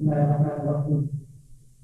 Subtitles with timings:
[0.00, 1.00] بسم الله الرحمن الرحيم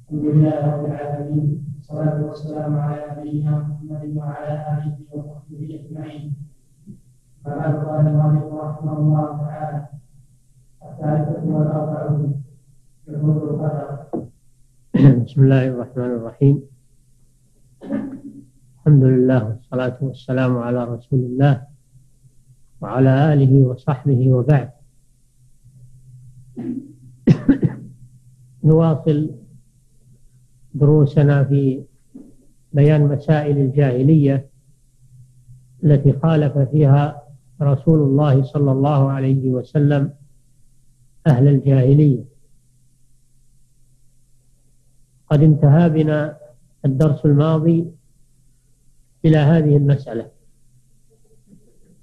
[0.08, 6.32] الحمد لله رب العالمين والصلاة والسلام على نبينا محمد وعلى آله وصحبه أجمعين
[7.44, 7.60] قال
[8.08, 9.88] المؤلف رحمه الله تعالى
[10.82, 12.42] الثالثة والأربعون
[13.08, 13.88] القدر
[15.24, 16.56] بسم الله الرحمن الرحيم.
[18.80, 21.54] الحمد لله والصلاة والسلام على رسول الله
[22.80, 24.75] وعلى آله وصحبه وبعد.
[28.66, 29.30] نواصل
[30.74, 31.82] دروسنا في
[32.72, 34.48] بيان مسائل الجاهلية
[35.84, 37.22] التي خالف فيها
[37.62, 40.12] رسول الله صلى الله عليه وسلم
[41.26, 42.24] أهل الجاهلية.
[45.30, 46.36] قد انتهى بنا
[46.84, 47.86] الدرس الماضي
[49.24, 50.30] إلى هذه المسألة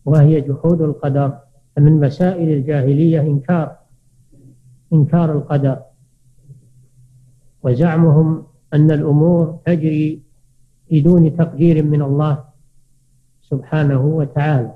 [0.05, 1.39] وهي جحود القدر
[1.77, 3.77] من مسائل الجاهلية إنكار
[4.93, 5.92] إنكار القدر.
[7.63, 10.21] وزعمهم أن الأمور تجري
[10.91, 12.43] بدون تقدير من الله
[13.41, 14.71] سبحانه وتعالى.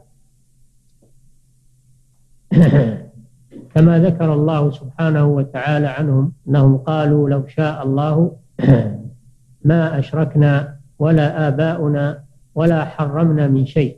[3.76, 8.38] كما ذكر الله سبحانه وتعالى عنهم أنهم قالوا لو شاء الله
[9.70, 12.24] ما أشركنا ولا آباؤنا
[12.56, 13.98] ولا حرمنا من شيء.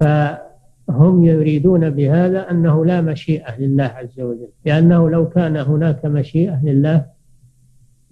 [0.00, 7.04] فهم يريدون بهذا أنه لا مشيئة لله عز وجل لأنه لو كان هناك مشيئة لله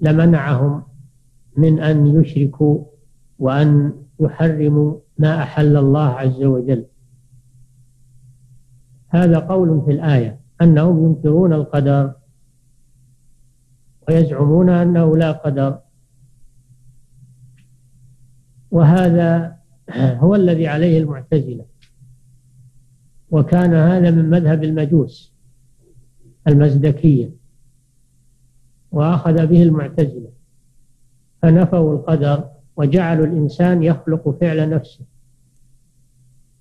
[0.00, 0.82] لمنعهم
[1.56, 2.84] من أن يشركوا
[3.38, 6.86] وأن يحرموا ما أحل الله عز وجل.
[9.08, 12.12] هذا قول في الآية أنهم ينكرون القدر
[14.08, 15.78] ويزعمون أنه لا قدر.
[18.70, 19.56] وهذا
[19.96, 21.64] هو الذي عليه المعتزلة.
[23.30, 25.34] وكان هذا من مذهب المجوس
[26.48, 27.39] المزدكية.
[28.92, 30.30] وأخذ به المعتزلة.
[31.42, 32.44] فنفوا القدر
[32.76, 35.04] وجعلوا الإنسان يخلق فعل نفسه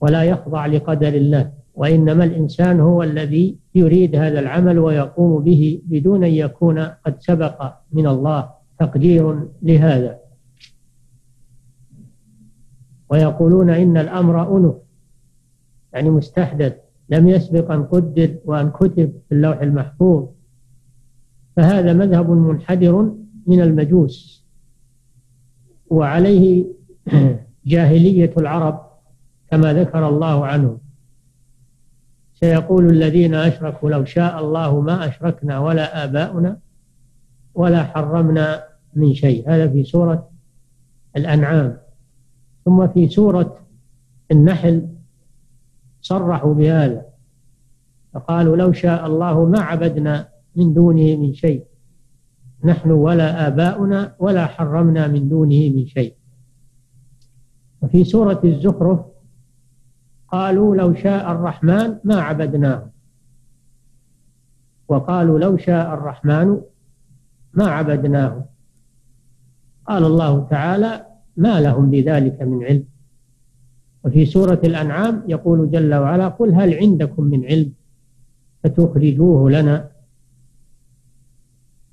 [0.01, 6.31] ولا يخضع لقدر الله وإنما الإنسان هو الذي يريد هذا العمل ويقوم به بدون أن
[6.31, 10.19] يكون قد سبق من الله تقدير لهذا.
[13.09, 14.75] ويقولون إن الأمر أنف
[15.93, 16.75] يعني مستحدث
[17.09, 20.27] لم يسبق أن قدر وأن كتب في اللوح المحفوظ.
[21.59, 23.11] فهذا مذهب منحدر
[23.47, 24.45] من المجوس
[25.89, 26.65] وعليه
[27.65, 28.89] جاهلية العرب
[29.51, 30.77] كما ذكر الله عنهم
[32.33, 36.59] سيقول الذين أشركوا لو شاء الله ما أشركنا ولا آباؤنا
[37.53, 38.63] ولا حرمنا
[38.95, 39.49] من شيء.
[39.49, 40.29] هذا في سورة
[41.15, 41.77] الأنعام.
[42.65, 43.59] ثم في سورة
[44.31, 44.87] النحل
[46.01, 47.05] صرحوا بهذا
[48.13, 51.63] فقالوا لو شاء الله ما عبدنا من دونه من شيء.
[52.63, 56.13] نحن ولا آباؤنا ولا حرمنا من دونه من شيء.
[57.81, 58.99] وفي سورة الزخرف
[60.27, 62.89] قالوا لو شاء الرحمن ما عبدناه.
[64.87, 66.61] وقالوا لو شاء الرحمن
[67.53, 68.45] ما عبدناه.
[69.87, 71.05] قال الله تعالى
[71.37, 72.83] ما لهم بذلك من علم.
[74.03, 77.73] وفي سورة الأنعام يقول جل وعلا قل هل عندكم من علم
[78.63, 79.89] فتخرجوه لنا.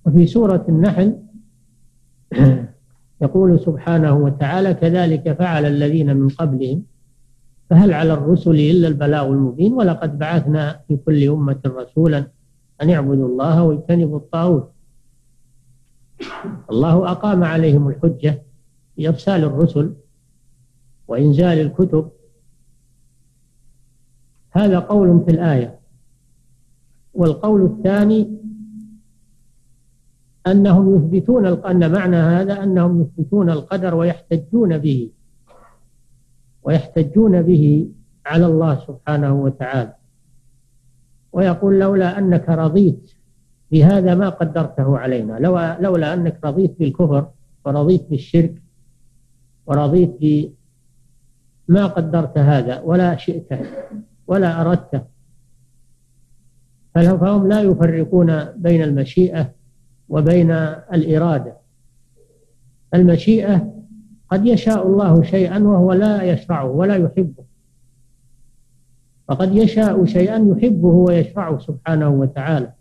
[0.07, 1.19] وفي سورة النحل
[3.23, 6.83] يقول سبحانه وتعالى كذلك فعل الذين من قبلهم
[7.71, 12.27] فهل على الرسل إلا البلاغ المبين؟ ولقد بعثنا في كل أمة رسولا
[12.83, 14.73] أن يعبدوا الله ويجتنبوا الطاغوت.
[16.71, 18.43] الله أقام عليهم الحجة
[18.99, 19.95] بإرسال الرسل
[21.09, 22.11] وإنزال الكتب.
[24.51, 25.79] هذا قول في الآية.
[27.15, 28.37] والقول الثاني
[30.47, 35.11] أنهم يثبتون أن معنى هذا أنهم يثبتون القدر ويحتجون به
[36.63, 37.89] ويحتجون به
[38.27, 39.95] على الله سبحانه وتعالى.
[41.33, 43.11] ويقول لولا أنك رضيت
[43.73, 47.29] بهذا ما قدرته علينا لو لولا أنك رضيت بالكفر
[47.65, 48.63] ورضيت بالشرك
[49.67, 50.19] ورضيت
[51.69, 53.61] بما قدرت هذا ولا شئته
[54.27, 55.03] ولا أردته
[56.95, 59.51] فهم لا يفرقون بين المشيئة
[60.09, 60.51] وبين
[60.93, 61.57] الإرادة.
[62.95, 63.73] المشيئة
[64.31, 67.45] قد يشاء الله شيئا وهو لا يشرعه ولا يحبه.
[69.29, 72.73] وقد يشاء شيئا يحبه ويشرعه سبحانه وتعالى.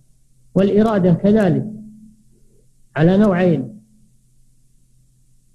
[0.56, 1.66] والإرادة كذلك
[2.96, 3.82] على نوعين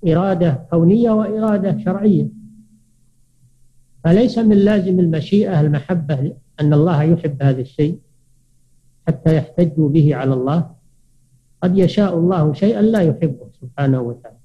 [0.09, 2.29] إرادة كونية وإرادة شرعية.
[4.05, 7.99] فليس من لازم المشيئة المحبة أن الله يحب هذا الشيء
[9.09, 10.80] حتى يحتجوا به على الله.
[11.63, 14.37] قد يشاء الله شيئا لا يحبه سبحانه وتعالى.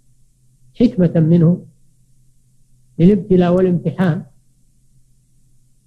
[0.80, 1.66] حكمة منه
[3.00, 4.24] للابتلاء والامتحان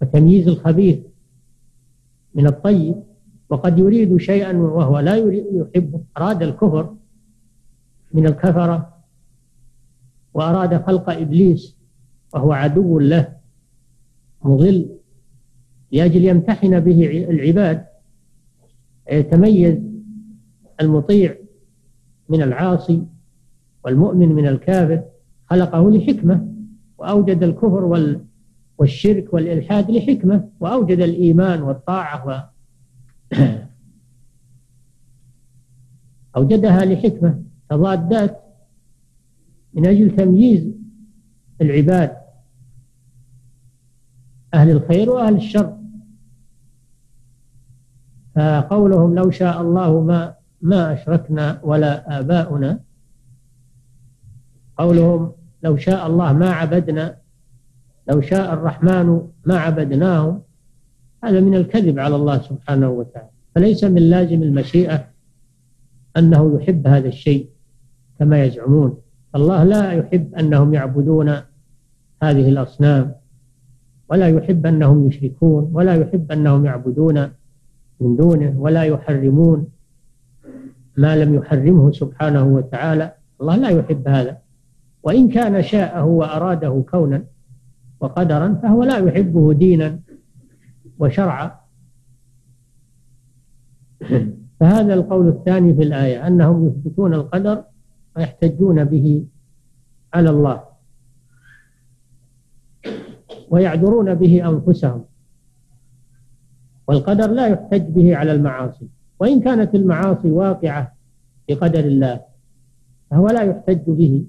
[0.03, 0.99] وتمييز الخبيث
[2.35, 3.03] من الطيب
[3.51, 6.95] وقد يريد شيئا وهو لا يريد يحبه أراد الكفر
[8.13, 8.95] من الكفرة
[10.35, 11.77] وأراد خلق إبليس
[12.35, 13.37] وهو عدو له
[14.45, 14.89] مضل
[15.93, 17.87] لأجل يمتحن به العباد
[19.13, 19.79] يتميز
[20.81, 21.37] المطيع
[22.29, 23.03] من العاصي
[23.85, 25.03] والمؤمن من الكافر
[25.47, 26.55] خلقه لحكمة
[26.99, 28.11] وأوجد الكفر
[28.79, 32.41] والشرك والإلحاد لحكمة وأوجد الإيمان والطاعة و
[36.37, 37.43] أوجدها لحكمة.
[37.71, 38.43] تضادات
[39.75, 40.73] من أجل تمييز
[41.61, 42.17] العباد
[44.55, 45.79] أهل الخير وأهل الشر.
[48.37, 52.81] فقولهم لو شاء الله ما ما أشركنا ولا آباؤنا.
[54.77, 55.33] قولهم
[55.63, 57.17] لو شاء الله ما عبدنا
[58.09, 60.43] لو شاء الرحمن ما عبدناهم
[61.25, 63.29] هذا من الكذب على الله سبحانه وتعالى.
[63.55, 65.05] فليس من لازم المشيئة
[66.17, 67.49] أنه يحب هذا الشيء
[68.19, 68.99] كما يزعمون.
[69.35, 71.29] الله لا يحب أنهم يعبدون
[72.23, 73.15] هذه الأصنام
[74.11, 77.29] ولا يحب أنهم يشركون ولا يحب أنهم يعبدون
[78.01, 79.67] من دونه ولا يحرمون
[80.99, 84.39] ما لم يحرمه سبحانه وتعالى الله لا يحب هذا.
[85.03, 87.25] وإن كان شاءه وأراده كونا
[88.01, 90.01] وقدرا فهو لا يحبه دينا
[90.99, 91.51] وشرعا.
[94.61, 97.65] فهذا القول الثاني في الآية أنهم يثبتون القدر
[98.17, 99.27] ويحتجون به
[100.15, 100.65] على الله
[103.51, 105.05] ويعذرون به أنفسهم
[106.87, 108.89] والقدر لا يحتج به على المعاصي.
[109.21, 110.95] وإن كانت المعاصي واقعة
[111.49, 112.21] بقدر الله
[113.11, 114.25] فهو لا يحتج به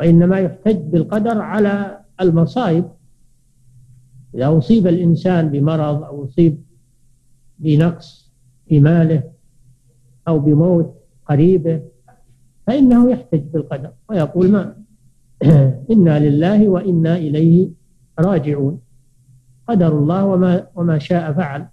[0.00, 2.84] وإنما يحتج بالقدر على المصائب.
[4.34, 6.62] إذا أصيب الإنسان بمرض أو أصيب
[7.58, 8.32] بنقص
[8.68, 9.22] في ماله
[10.28, 10.94] أو بموت
[11.26, 11.82] قريبه
[12.66, 14.76] فإنه يحتج بالقدر ويقول ما؟
[15.92, 17.68] إنا لله وإنا إليه
[18.18, 18.80] راجعون.
[19.68, 21.66] قدر الله وما وما شاء فعل.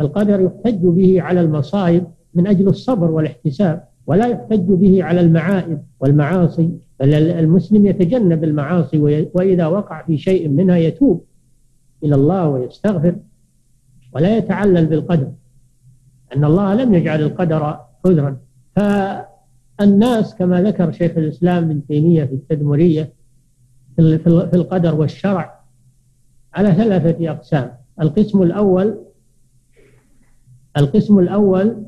[0.00, 6.70] القدر يحتج به على المصائب من أجل الصبر والاحتساب ولا يحتج به على المعائب والمعاصي
[7.02, 8.98] المسلم يتجنب المعاصي
[9.34, 11.24] وإذا وقع في شيء منها يتوب
[12.04, 13.16] إلى الله ويستغفر.
[14.12, 15.32] ولا يتعلل بالقدر
[16.36, 18.36] أن الله لم يجعل القدر عذرا.
[18.76, 23.12] فالناس كما ذكر شيخ الإسلام ابن تيمية في التدمرية
[23.96, 25.60] في القدر والشرع
[26.54, 27.72] على ثلاثة أقسام.
[28.00, 29.03] القسم الأول
[30.76, 31.84] القسم الأول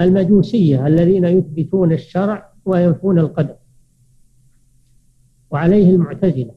[0.00, 3.56] المجوسية الذين يثبتون الشرع وينفون القدر.
[5.50, 6.54] وعليه المعتزلة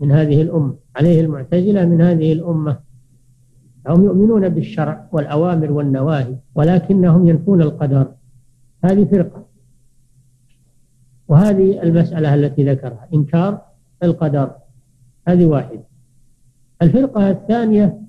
[0.00, 2.80] من هذه الأمة عليه المعتزلة من هذه الأمة.
[3.88, 8.14] هم يؤمنون بالشرع والأوامر والنواهي ولكنهم ينفون القدر.
[8.84, 9.46] هذه فرقة.
[11.28, 13.62] وهذه المسألة التي ذكرها إنكار
[14.02, 14.50] القدر.
[15.28, 15.84] هذه واحدة.
[16.82, 18.07] الفرقة الثانية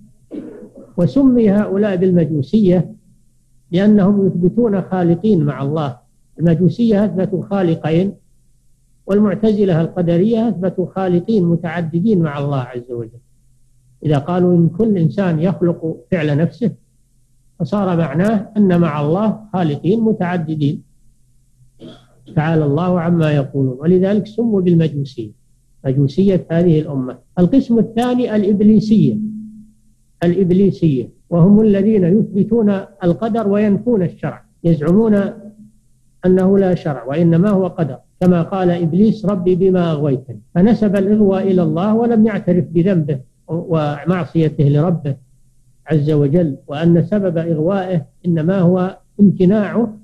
[0.99, 2.95] وسمي هؤلاء بالمجوسية
[3.71, 5.97] لأنهم يثبتون خالقين مع الله.
[6.39, 8.13] المجوسية أثبتوا خالقين
[9.05, 13.19] والمعتزلة القدرية أثبتوا خالقين متعددين مع الله عز وجل.
[14.05, 16.71] إذا قالوا إن كل إنسان يخلق فعل نفسه
[17.59, 20.83] فصار معناه أن مع الله خالقين متعددين.
[22.35, 23.77] تعالى الله عما يقولون.
[23.79, 25.31] ولذلك سموا بالمجوسية.
[25.85, 27.17] مجوسية هذه الأمة.
[27.39, 29.38] القسم الثاني الإبليسية.
[30.23, 32.69] الإبليسية وهم الذين يثبتون
[33.03, 35.15] القدر وينفون الشرع يزعمون
[36.25, 37.97] أنه لا شرع وإنما هو قدر.
[38.21, 45.15] كما قال إبليس ربي بما أغويتني فنسب الإغواء إلى الله ولم يعترف بذنبه ومعصيته لربه
[45.87, 49.97] عز وجل وأن سبب إغوائه إنما هو امتناعه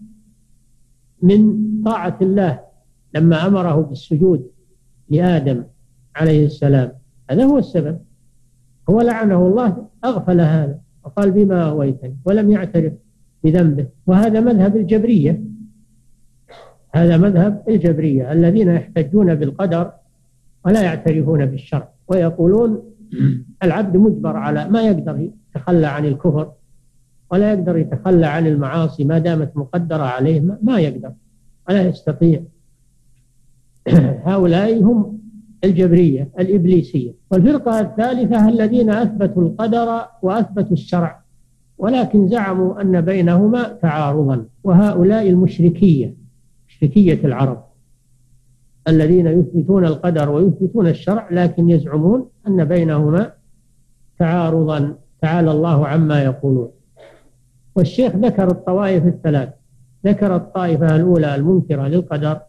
[1.21, 1.55] من
[1.85, 2.59] طاعة الله
[3.15, 4.47] لما أمره بالسجود
[5.09, 5.63] لآدم
[6.15, 6.91] عليه السلام.
[7.29, 7.99] هذا هو السبب.
[8.89, 12.93] هو لعنه الله أغفل هذا وقال بما أغويتني ولم يعترف
[13.43, 13.87] بذنبه.
[14.07, 15.41] وهذا مذهب الجبرية.
[16.95, 19.91] هذا مذهب الجبرية الذين يحتجون بالقدر
[20.65, 22.83] ولا يعترفون بالشرع ويقولون
[23.63, 26.51] العبد مجبر على ما يقدر يتخلى عن الكفر
[27.31, 31.11] ولا يقدر يتخلى عن المعاصي ما دامت مقدرة عليه ما يقدر
[31.69, 32.41] ولا يستطيع.
[34.25, 35.14] هؤلاء هم
[35.65, 37.13] الجبرية الإبليسية.
[37.31, 41.21] والفرقة الثالثة الذين أثبتوا القدر وأثبتوا الشرع.
[41.77, 44.45] ولكن زعموا أن بينهما تعارضا.
[44.63, 46.15] وهؤلاء المشركية
[46.67, 47.63] مشركية العرب
[48.87, 53.31] الذين يثبتون القدر ويثبتون الشرع لكن يزعمون أن بينهما
[54.19, 54.95] تعارضا.
[55.21, 56.69] تعالى الله عما يقولون.
[57.75, 59.49] والشيخ ذكر الطوائف الثلاث.
[60.05, 62.41] ذكر الطائفة الأولى المنكرة للقدر.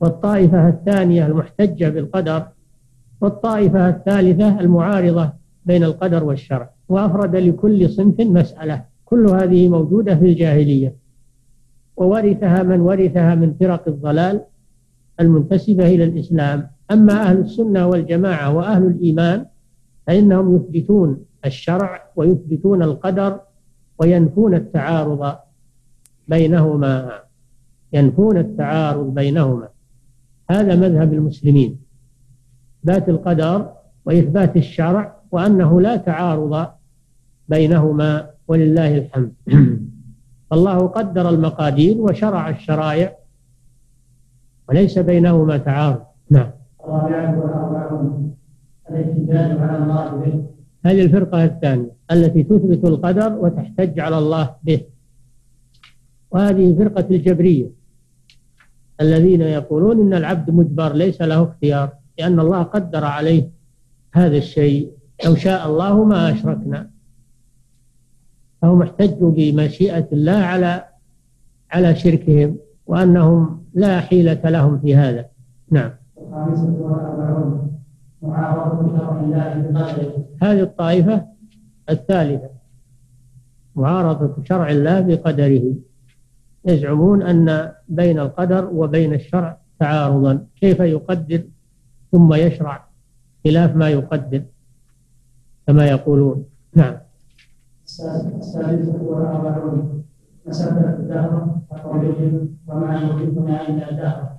[0.00, 2.46] والطائفة الثانية المحتجة بالقدر
[3.20, 5.32] والطائفة الثالثة المعارضة
[5.64, 10.96] بين القدر والشرع وأفرد لكل صنف مسألة كل هذه موجودة في الجاهلية.
[11.96, 14.44] وورثها من ورثها من فرق الضلال
[15.20, 16.70] المنتسبة إلى الإسلام.
[16.90, 19.46] أما أهل السنة والجماعة وأهل الإيمان
[20.06, 23.40] فإنهم يثبتون الشرع ويثبتون القدر
[23.98, 25.36] وينفون التعارض
[26.28, 27.20] بينهما
[27.92, 29.68] ينفون التعارض بينهما.
[30.50, 31.78] هذا مذهب المسلمين.
[32.80, 33.72] إثبات القدر
[34.04, 36.68] وإثبات الشرع وأنه لا تعارض
[37.48, 39.32] بينهما ولله الحمد.
[40.54, 43.16] الله قدر المقادير وشرع الشرائع
[44.68, 46.02] وليس بينهما تعارض.
[46.30, 46.50] نعم.
[50.86, 54.80] هذه الفرقة الثانية التي تثبت القدر وتحتج على الله به.
[56.30, 57.70] وهذه فرقة الجبرية.
[59.00, 63.50] الذين يقولون إن العبد مجبر ليس له اختيار لأن الله قدر عليه
[64.14, 64.90] هذا الشيء
[65.24, 66.90] لو شاء الله ما أشركنا.
[68.62, 70.84] فهم احتجوا بمشيئة الله على
[71.70, 75.26] على شركهم وأنهم لا حيلة لهم في هذا.
[75.70, 75.90] نعم.
[80.42, 81.26] هذه الطائفة
[81.90, 82.50] الثالثة
[83.76, 85.74] معارضة شرع الله بقدره.
[86.66, 90.46] يزعمون أن بين القدر وبين الشرع تعارضا.
[90.60, 91.42] كيف يقدر
[92.12, 92.88] ثم يشرع
[93.44, 94.42] خلاف ما يقدر
[95.66, 96.44] كما يقولون.
[96.74, 96.96] نعم.
[97.84, 100.02] السادسة والأربعون
[100.46, 101.56] مسبة الدهر.
[102.66, 103.02] وما
[103.68, 104.36] إلا الدهر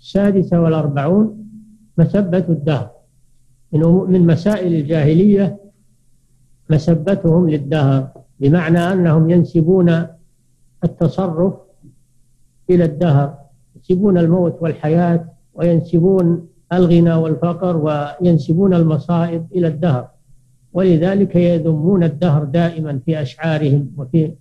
[0.00, 1.46] السادسة والأربعون
[1.98, 2.90] مسبة الدهر
[3.72, 5.60] من مسائل الجاهلية
[6.70, 8.08] مسبتهم للدهر
[8.40, 10.06] بمعنى أنهم ينسبون
[10.84, 11.54] التصرف
[12.70, 13.38] إلى الدهر
[13.76, 15.24] ينسبون الموت والحياة
[15.54, 20.08] وينسبون الغنى والفقر وينسبون المصائب إلى الدهر.
[20.72, 24.32] ولذلك يذمون الدهر دائما في أشعارهم وفي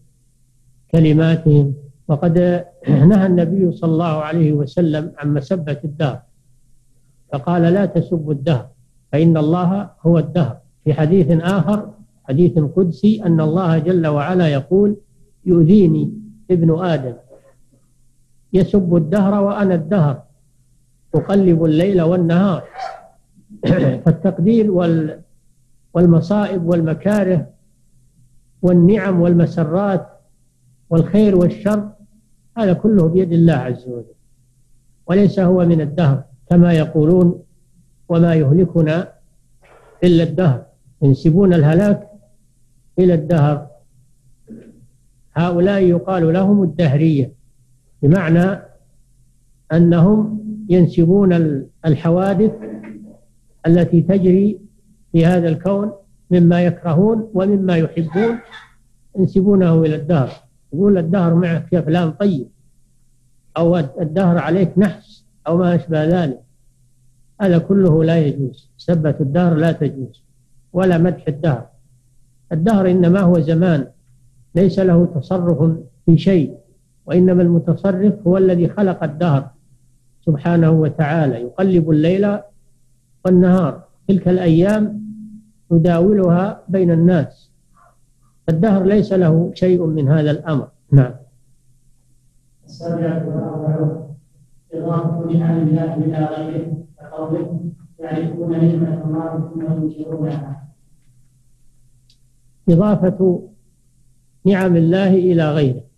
[0.92, 1.74] كلماتهم.
[2.08, 6.22] وقد نهى النبي صلى الله عليه وسلم عن مسبة الدهر
[7.34, 8.68] فقال لا تسبوا الدهر
[9.12, 10.58] فإن الله هو الدهر.
[10.84, 11.90] في حديث آخر
[12.24, 14.96] حديث قدسي أن الله جل وعلا يقول
[15.46, 16.14] يؤذيني
[16.52, 17.14] ابن آدم.
[18.54, 20.24] يسب الدهر وأنا الدهر
[21.16, 22.64] أقلب الليل والنهار.
[24.06, 24.72] فالتقدير
[25.94, 27.48] والمصائب والمكاره
[28.62, 30.08] والنعم والمسرات
[30.90, 31.90] والخير والشر
[32.58, 34.14] هذا كله بيد الله عز وجل.
[35.08, 37.44] وليس هو من الدهر كما يقولون
[38.10, 39.14] وما يهلكنا
[40.04, 40.66] إلا الدهر.
[41.02, 42.10] ينسبون الهلاك
[43.00, 43.68] إلى الدهر.
[45.36, 47.39] هؤلاء يقال لهم الدهرية.
[48.02, 48.60] بمعنى
[49.74, 50.40] أنهم
[50.70, 52.52] ينسبون الحوادث
[53.68, 54.60] التي تجري
[55.12, 55.92] في هذا الكون
[56.32, 58.40] مما يكرهون ومما يحبون
[59.18, 60.30] ينسبونه إلى الدهر.
[60.74, 62.48] يقول الدهر معك يا فلان طيب.
[63.58, 66.40] أو الدهر عليك نحس أو ما أشبه ذلك.
[67.42, 68.70] هذا كله لا يجوز.
[68.78, 70.24] سبة الدهر لا تجوز.
[70.74, 71.68] ولا مدح الدهر.
[72.52, 73.88] الدهر إنما هو زمان.
[74.56, 76.59] ليس له تصرف في شيء.
[77.10, 79.50] وإنما المتصرف هو الذي خلق الدهر
[80.26, 81.42] سبحانه وتعالى.
[81.42, 82.38] يقلب الليل
[83.26, 83.84] والنهار.
[84.08, 85.02] تلك الأيام
[85.72, 87.52] نداولها بين الناس.
[88.50, 90.68] الدهر ليس له شيء من هذا الأمر.
[90.92, 91.14] نعم.
[92.66, 94.16] السابعة والأربعون.
[94.74, 97.60] إضافة نعم الله إلى غيره كقوله
[98.00, 100.68] يعرفون نعمة الله ثم ينكرونها
[102.70, 103.50] إضافة
[104.46, 105.89] نعم الله إلى غيره.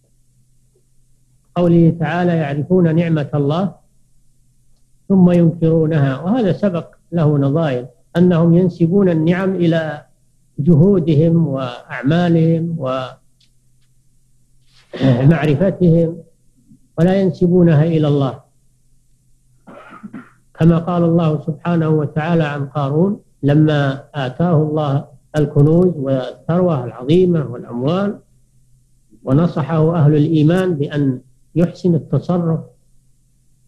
[1.56, 3.76] قوله تعالى يعرفون نعمة الله
[5.10, 6.22] ثم ينكرونها.
[6.22, 10.06] وهذا سبق له نظائر أنهم ينسبون النعم إلى
[10.60, 12.76] جهودهم وأعمالهم
[15.02, 16.18] ومعرفتهم
[17.00, 18.40] ولا ينسبونها إلى الله.
[20.54, 25.06] كما قال الله سبحانه وتعالى عن قارون لما آتاه الله
[25.38, 28.20] الكنوز والثروة العظيمة والأموال
[29.24, 31.22] ونصحه أهل الإيمان بأن
[31.56, 32.60] يحسن التصرف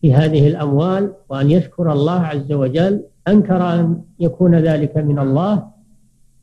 [0.01, 5.67] في هذه الأموال وأن يشكر الله عز وجل أنكر أن يكون ذلك من الله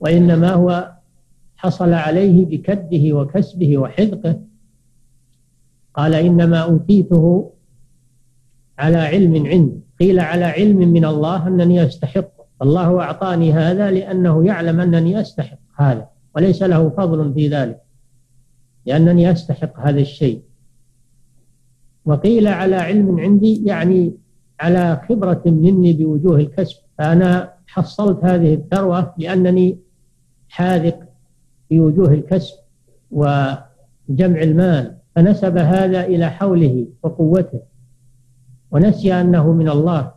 [0.01, 0.93] وإنما هو
[1.57, 4.41] حصل عليه بكده وكسبه وحذقه.
[5.95, 7.53] قال إنما أوتيته
[8.79, 9.81] على علم عندي.
[10.01, 12.31] قيل على علم من الله أنني أستحق.
[12.63, 17.81] الله أعطاني هذا لأنه يعلم أنني أستحق هذا وليس له فضل في ذلك
[18.87, 20.43] لأنني أستحق هذا الشيء.
[22.05, 24.15] وقيل على علم عندي يعني
[24.61, 26.77] على خبرة مني بوجوه الكسب.
[26.99, 29.79] فأنا حصلت هذه الثروة لأنني
[30.49, 30.99] حاذق
[31.69, 32.55] في وجوه الكسب
[33.11, 37.61] وجمع المال فنسب هذا إلى حوله وقوته
[38.71, 40.13] ونسي أنه من الله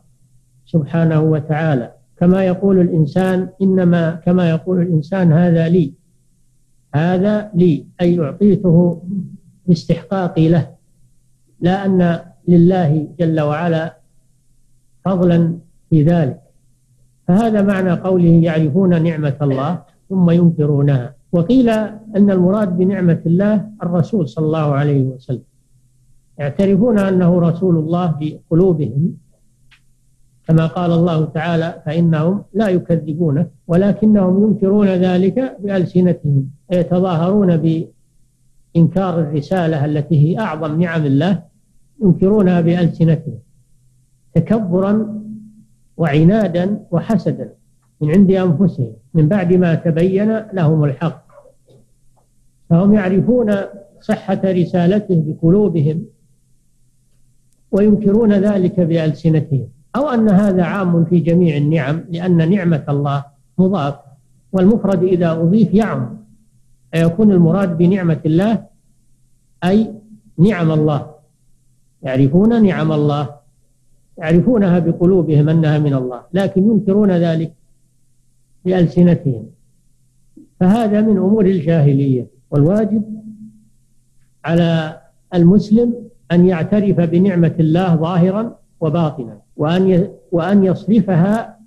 [0.66, 1.92] سبحانه وتعالى.
[2.18, 5.94] كما يقول الإنسان إنما كما يقول الإنسان هذا لي
[6.96, 9.04] هذا لي أي أعطيته
[9.68, 10.73] باستحقاقي له.
[11.64, 12.00] لا أن
[12.48, 13.98] لله جل وعلا
[15.06, 15.40] فضلا
[15.90, 16.40] في ذلك.
[17.28, 19.72] فهذا معنى قوله يعرفون نعمة الله
[20.10, 21.16] ثم ينكرونها.
[21.32, 21.70] وقيل
[22.18, 25.48] أن المراد بنعمة الله الرسول صلى الله عليه وسلم.
[26.40, 29.04] يعترفون أنه رسول الله بقلوبهم
[30.48, 36.50] كما قال الله تعالى فإنهم لا يكذبونه ولكنهم ينكرون ذلك بألسنتهم.
[36.72, 41.53] يتظاهرون بإنكار الرسالة التي هي أعظم نعم الله.
[42.04, 43.40] ينكرونها بألسنتهم
[44.36, 45.24] تكبرا
[45.98, 47.54] وعنادا وحسدا
[48.02, 51.24] من عند أنفسهم من بعد ما تبين لهم الحق.
[52.70, 53.56] فهم يعرفون
[54.02, 56.06] صحة رسالته بقلوبهم
[57.72, 59.68] وينكرون ذلك بألسنتهم.
[59.96, 63.24] أو أن هذا عام في جميع النعم لأن نعمة الله
[63.58, 63.96] مضاف
[64.52, 66.18] والمفرد إذا أضيف يعم
[66.92, 68.66] فيكون المراد بنعمة الله
[69.64, 69.94] أي
[70.38, 71.13] نعم الله.
[72.04, 73.30] يعرفون نعم الله
[74.18, 77.54] يعرفونها بقلوبهم أنها من الله لكن ينكرون ذلك
[78.66, 79.46] بألسنتهم.
[80.60, 83.04] فهذا من أمور الجاهلية والواجب
[84.46, 85.02] على
[85.34, 85.96] المسلم
[86.32, 91.60] أن يعترف بنعمة الله ظاهرا وباطنا وأن وأن يصرفها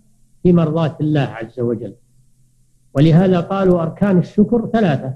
[0.42, 1.94] في مرضاة الله عز وجل.
[2.94, 5.14] ولهذا قالوا أركان الشكر ثلاثة.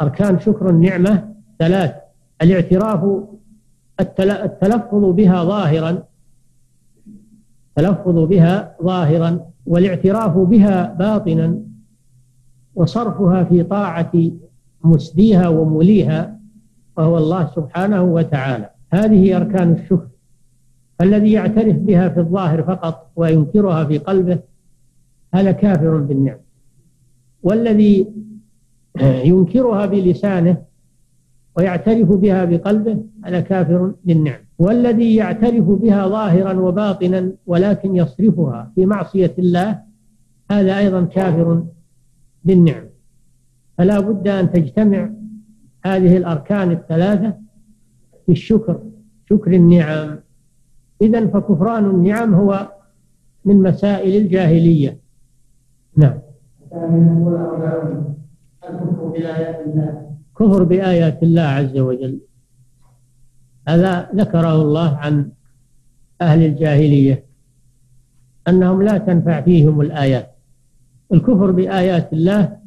[0.00, 1.94] أركان شكر النعمة ثلاث
[2.42, 3.22] الاعتراف
[4.00, 6.02] التلفظ بها ظاهرا
[7.78, 11.58] التلفظ بها ظاهرا والاعتراف بها باطنا
[12.74, 14.12] وصرفها في طاعة
[14.84, 16.40] مسديها وموليها
[16.96, 18.70] وهو الله سبحانه وتعالى.
[18.92, 20.08] هذه أركان الشكر.
[21.00, 24.38] الذي يعترف بها في الظاهر فقط وينكرها في قلبه
[25.34, 26.38] هذا كافر بالنعم.
[27.42, 28.12] والذي
[29.00, 30.62] ينكرها بلسانه
[31.56, 34.40] ويعترف بها بقلبه هذا كافر بالنعم.
[34.58, 39.82] والذي يعترف بها ظاهرا وباطنا ولكن يصرفها في معصية الله
[40.50, 41.64] هذا أيضا كافر
[42.44, 42.84] بالنعم.
[43.78, 45.10] فلا بد أن تجتمع
[45.84, 47.34] هذه الأركان الثلاثة
[48.26, 48.80] في الشكر
[49.30, 50.18] شكر النعم.
[51.02, 52.72] إذا فكفران النعم هو
[53.44, 54.98] من مسائل الجاهلية.
[55.96, 56.18] نعم.
[58.64, 60.05] الكفر بآيات الله.
[60.38, 62.20] كفر بآيات الله عز وجل.
[63.68, 65.30] هذا ذكره الله عن
[66.20, 67.26] أهل الجاهلية
[68.48, 70.36] أنهم لا تنفع فيهم الآيات.
[71.12, 72.58] الكفر بآيات الله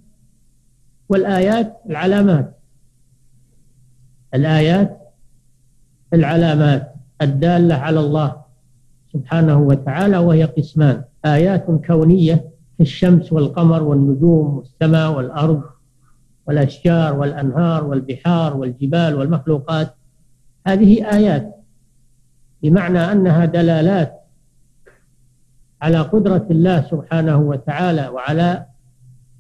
[1.10, 2.60] والآيات العلامات.
[4.34, 4.98] الآيات
[6.14, 8.42] العلامات الدالة على الله
[9.14, 11.04] سبحانه وتعالى وهي قسمان.
[11.26, 15.64] آيات كونية كالشمس والقمر والنجوم والسماء والأرض.
[16.50, 19.96] والأشجار والأنهار والبحار والجبال والمخلوقات.
[20.68, 21.56] هذه آيات
[22.64, 24.14] بمعنى أنها دلالات
[25.82, 28.66] على قدرة الله سبحانه وتعالى وعلى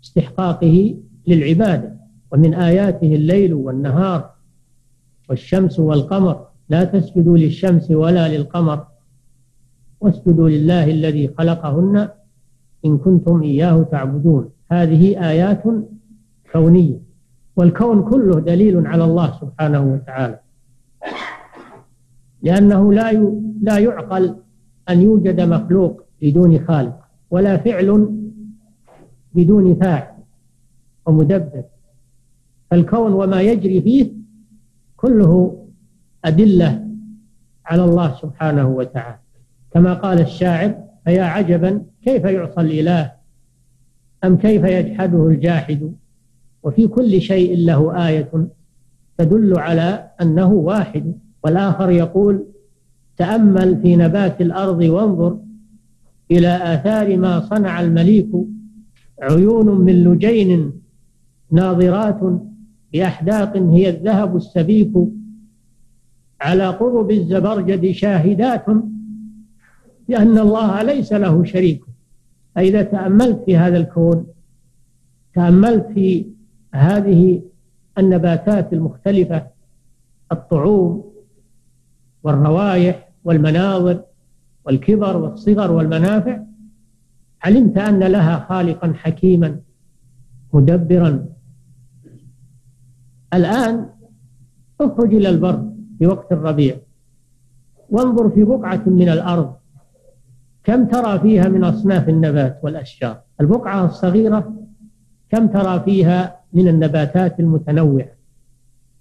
[0.03, 1.95] استحقاقه للعبادة.
[2.31, 4.29] ومن آياته الليل والنهار
[5.29, 6.47] والشمس والقمر.
[6.69, 8.87] لا تسجدوا للشمس ولا للقمر.
[10.01, 12.09] واسجدوا لله الذي خلقهن
[12.85, 14.49] إن كنتم إياه تعبدون.
[14.71, 15.63] هذه آيات
[16.53, 16.99] كونية.
[17.55, 20.39] والكون كله دليل على الله سبحانه وتعالى.
[22.41, 23.11] لأنه لا
[23.61, 24.35] لا يعقل
[24.89, 26.99] أن يوجد مخلوق بدون خالق
[27.31, 28.15] ولا فعل
[29.33, 30.13] بدون فاعل
[31.05, 31.63] ومدبر.
[32.71, 34.11] فالكون وما يجري فيه
[34.97, 35.63] كله
[36.25, 36.87] أدلة
[37.65, 39.19] على الله سبحانه وتعالى.
[39.71, 43.11] كما قال الشاعر فيا عجبا كيف يعصى الإله؟
[44.23, 45.93] أم كيف يجحده الجاحد؟
[46.63, 48.47] وفي كل شيء له آية
[49.17, 51.13] تدل على أنه واحد.
[51.43, 52.45] والآخر يقول
[53.17, 55.37] تأمل في نبات الأرض وانظر
[56.31, 58.29] إلى آثار ما صنع المليك.
[59.21, 60.71] عيون من لجين
[61.51, 62.19] ناظرات
[62.93, 64.91] بأحداق هي الذهب السبيك.
[66.41, 68.65] على قرب الزبرجد شاهدات
[70.09, 71.81] بأن الله ليس له شريك.
[72.55, 74.25] فإذا تأملت في هذا الكون
[75.35, 76.25] تأملت في
[76.73, 77.41] هذه
[77.97, 79.47] النباتات المختلفة
[80.31, 81.13] الطعوم
[82.23, 84.03] والروائح والمناظر
[84.65, 86.39] والكبر والصغر والمنافع
[87.43, 89.59] علمت أن لها خالقا حكيما
[90.53, 91.25] مدبرا.
[93.33, 93.89] الآن
[94.81, 96.75] اخرج إلى البر في وقت الربيع.
[97.89, 99.55] وانظر في بقعة من الأرض.
[100.63, 104.58] كم ترى فيها من أصناف النبات والأشجار؟ البقعة الصغيرة
[105.31, 108.07] كم ترى فيها من النباتات المتنوعة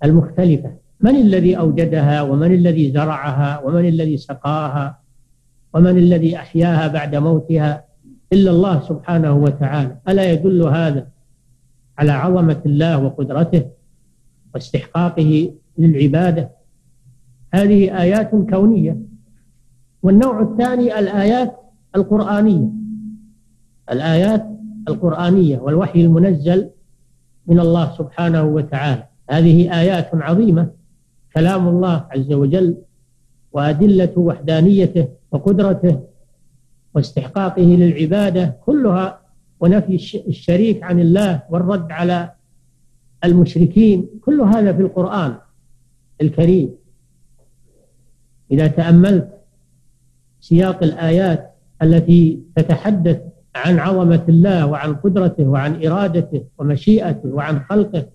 [0.05, 4.99] المختلفة؟ من الذي أوجدها ومن الذي زرعها ومن الذي سقاها
[5.75, 7.85] ومن الذي أحياها بعد موتها
[8.33, 9.97] إلا الله سبحانه وتعالى.
[10.09, 11.09] ألا يدل هذا
[11.99, 13.65] على عظمة الله وقدرته
[14.55, 16.51] واستحقاقه للعبادة؟
[17.55, 18.97] هذه آيات كونية.
[20.03, 21.57] والنوع الثاني الآيات
[21.97, 22.69] القرآنية.
[23.93, 24.47] الآيات
[24.89, 26.71] القرآنية والوحي المنزل
[27.47, 29.05] من الله سبحانه وتعالى.
[29.31, 30.71] هذه آيات عظيمة.
[31.35, 32.77] كلام الله عز وجل
[33.53, 36.01] وأدلة وحدانيته وقدرته
[36.95, 39.21] واستحقاقه للعبادة كلها
[39.61, 39.95] ونفي
[40.29, 42.33] الشريك عن الله والرد على
[43.25, 45.35] المشركين كل هذا في القرآن
[46.21, 46.75] الكريم.
[48.51, 49.29] إذا تأملت
[50.41, 53.21] سياق الآيات التي تتحدث
[53.67, 58.07] عن عظمة الله وعن قدرته وعن إرادته ومشيئته وعن خلقه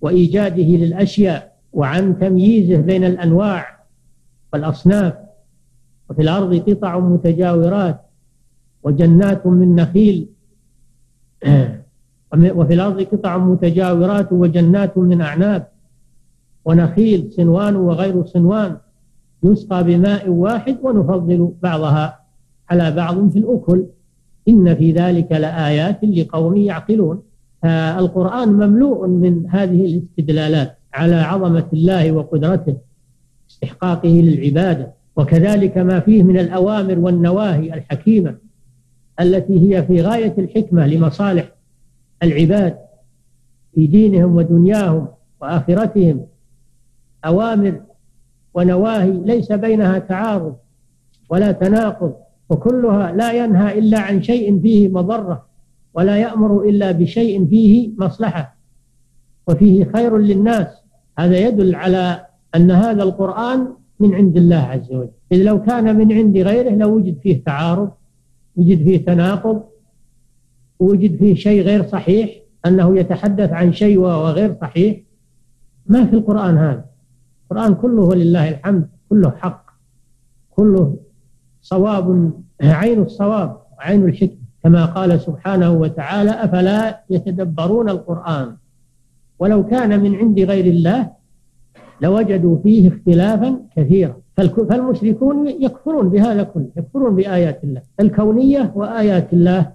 [0.00, 3.66] وإيجاده للأشياء وعن تمييزه بين الأنواع
[4.52, 5.14] والأصناف.
[6.10, 8.00] وفي الأرض قطع متجاورات
[8.82, 10.28] وجنات من نخيل.
[12.34, 15.68] وفي الأرض قطع متجاورات وجنات من أعناب
[16.64, 18.76] ونخيل صنوان وغير صنوان.
[19.42, 22.20] يسقى بماء واحد ونفضل بعضها
[22.70, 23.86] على بعض في الأكل.
[24.48, 27.22] إن في ذلك لآيات لقوم يعقلون.
[27.98, 32.76] القرآن مملوء من هذه الاستدلالات على عظمة الله وقدرته
[33.50, 38.34] استحقاقه للعبادة وكذلك ما فيه من الأوامر والنواهي الحكيمة
[39.20, 41.52] التي هي في غاية الحكمة لمصالح
[42.22, 42.78] العباد
[43.74, 45.08] في دينهم ودنياهم
[45.40, 46.26] وآخرتهم.
[47.24, 47.80] أوامر
[48.54, 50.56] ونواهي ليس بينها تعارض
[51.28, 52.14] ولا تناقض.
[52.50, 55.46] وكلها لا ينهى إلا عن شيء فيه مضرة
[55.94, 58.56] ولا يأمر إلا بشيء فيه مصلحة.
[59.48, 60.66] وفيه خير للناس.
[61.18, 62.26] هذا يدل على
[62.56, 63.68] أن هذا القرآن
[64.00, 65.10] من عند الله عز وجل.
[65.32, 67.90] إذ لو كان من عند غيره لوجد فيه تعارض
[68.56, 69.62] وجد فيه تناقض
[70.78, 72.30] وجد فيه شيء غير صحيح
[72.66, 75.00] أنه يتحدث عن شيء وهو غير صحيح.
[75.86, 76.84] ما في القرآن هذا؟
[77.44, 79.70] القرآن كله لله الحمد كله حق
[80.50, 80.96] كله
[81.64, 84.44] صواب عين الصواب وعين الحكمة.
[84.62, 88.56] كما قال سبحانه وتعالى أفلا يتدبرون القرآن؟
[89.38, 91.10] ولو كان من عند غير الله
[92.00, 94.16] لوجدوا فيه اختلافا كثيرا.
[94.36, 99.72] فالمشركون يكفرون بهذا كله يكفرون بآيات الله الكونية وآيات الله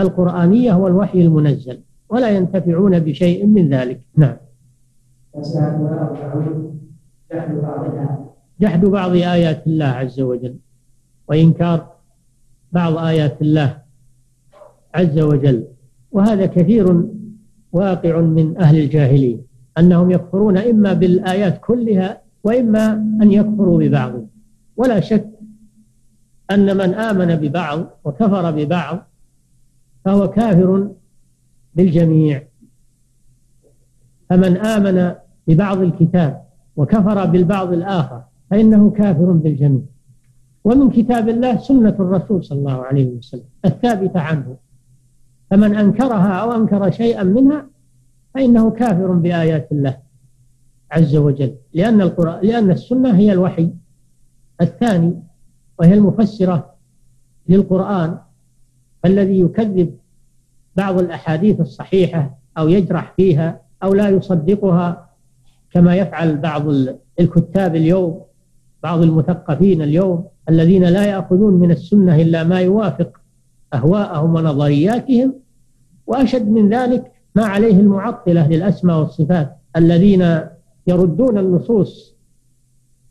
[0.00, 4.00] القرآنية والوحي المنزل ولا ينتفعون بشيء من ذلك.
[4.16, 4.36] نعم.
[8.60, 10.54] جحد بعض آيات الله عز وجل.
[11.32, 11.92] وإنكار
[12.72, 13.78] بعض آيات الله
[14.94, 15.64] عز وجل.
[16.10, 17.04] وهذا كثير
[17.72, 19.40] واقع من أهل الجاهلية
[19.78, 24.12] أنهم يكفرون إما بالآيات كلها وإما أن يكفروا ببعض.
[24.76, 25.28] ولا شك
[26.50, 29.08] أن من آمن ببعض وكفر ببعض
[30.04, 30.90] فهو كافر
[31.74, 32.42] بالجميع.
[34.30, 35.14] فمن آمن
[35.46, 36.42] ببعض الكتاب
[36.76, 39.91] وكفر بالبعض الآخر فإنه كافر بالجميع.
[40.64, 44.56] ومن كتاب الله سنة الرسول صلى الله عليه وسلم الثابتة عنه.
[45.50, 47.66] فمن أنكرها أو أنكر شيئا منها
[48.34, 49.98] فإنه كافر بآيات الله
[50.90, 53.70] عز وجل لأن القرآن لأن السنة هي الوحي
[54.60, 55.22] الثاني
[55.78, 56.74] وهي المفسرة
[57.48, 58.18] للقرآن
[59.04, 59.98] الذي يكذب
[60.76, 65.10] بعض الأحاديث الصحيحة أو يجرح فيها أو لا يصدقها
[65.70, 66.68] كما يفعل بعض
[67.20, 68.22] الكتاب اليوم.
[68.82, 73.20] بعض المثقفين اليوم الذين لا يأخذون من السنة إلا ما يوافق
[73.74, 75.34] أهواءهم ونظرياتهم
[76.06, 80.40] وأشد من ذلك ما عليه المعطلة للأسماء والصفات الذين
[80.86, 82.14] يردون النصوص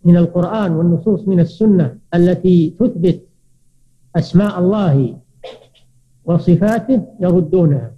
[0.06, 3.22] من القرآن والنصوص من السنة التي تثبت
[4.16, 5.18] أسماء الله
[6.26, 7.92] وصفاته يردونها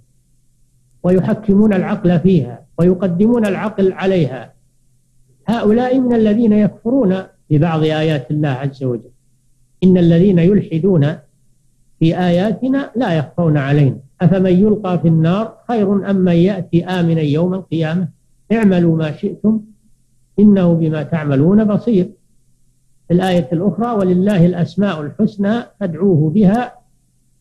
[1.02, 4.52] ويحكمون العقل فيها ويقدمون العقل عليها.
[5.46, 7.16] هؤلاء من الذين يكفرون
[7.54, 9.10] ببعض آيات الله عز وجل.
[9.84, 11.06] إن الذين يلحدون
[11.98, 13.98] في آياتنا لا يخفون علينا.
[14.20, 18.08] أفمن يلقى في النار خير أم من يأتي آمنا يوم القيامة؟
[18.52, 19.60] اعملوا ما شئتم
[20.38, 22.10] إنه بما تعملون بصير.
[23.08, 26.72] في الآية الأخرى ولله الأسماء الحسنى فادعوه بها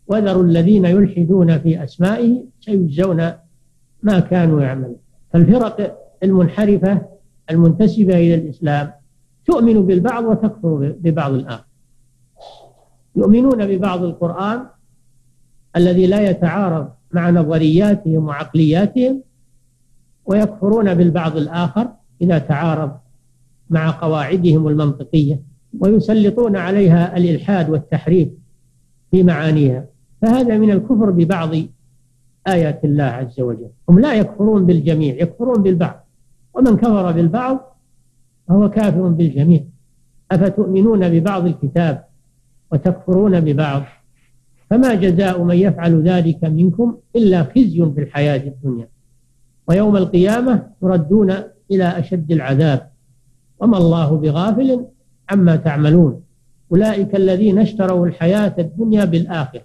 [0.07, 3.31] وذروا الذين يلحدون في أسمائه سيجزون
[4.03, 4.95] ما كانوا يعملون.
[5.33, 7.01] فالفرق المنحرفة
[7.49, 8.91] المنتسبة إلى الإسلام
[9.45, 11.65] تؤمن بالبعض وتكفر ببعض الآخر.
[13.15, 14.65] يؤمنون ببعض القرآن
[15.75, 19.21] الذي لا يتعارض مع نظرياتهم وعقلياتهم
[20.25, 21.87] ويكفرون بالبعض الآخر
[22.21, 22.91] إذا تعارض
[23.69, 25.41] مع قواعدهم المنطقية
[25.79, 28.29] ويسلطون عليها الإلحاد والتحريف
[29.11, 29.85] في معانيها.
[30.21, 31.55] فهذا من الكفر ببعض
[32.47, 33.69] آيات الله عز وجل.
[33.89, 36.07] هم لا يكفرون بالجميع يكفرون بالبعض.
[36.53, 37.72] ومن كفر بالبعض
[38.47, 39.63] فهو كافر بالجميع.
[40.31, 42.03] أفتؤمنون ببعض الكتاب
[42.71, 43.83] وتكفرون ببعض؟
[44.69, 48.87] فما جزاء من يفعل ذلك منكم إلا خزي في الحياة الدنيا.
[49.67, 51.33] ويوم القيامة تردون
[51.71, 52.89] إلى أشد العذاب.
[53.59, 54.85] وما الله بغافل
[55.29, 56.21] عما تعملون.
[56.71, 59.61] أولئك الذين اشتروا الحياة الدنيا بالآخرة.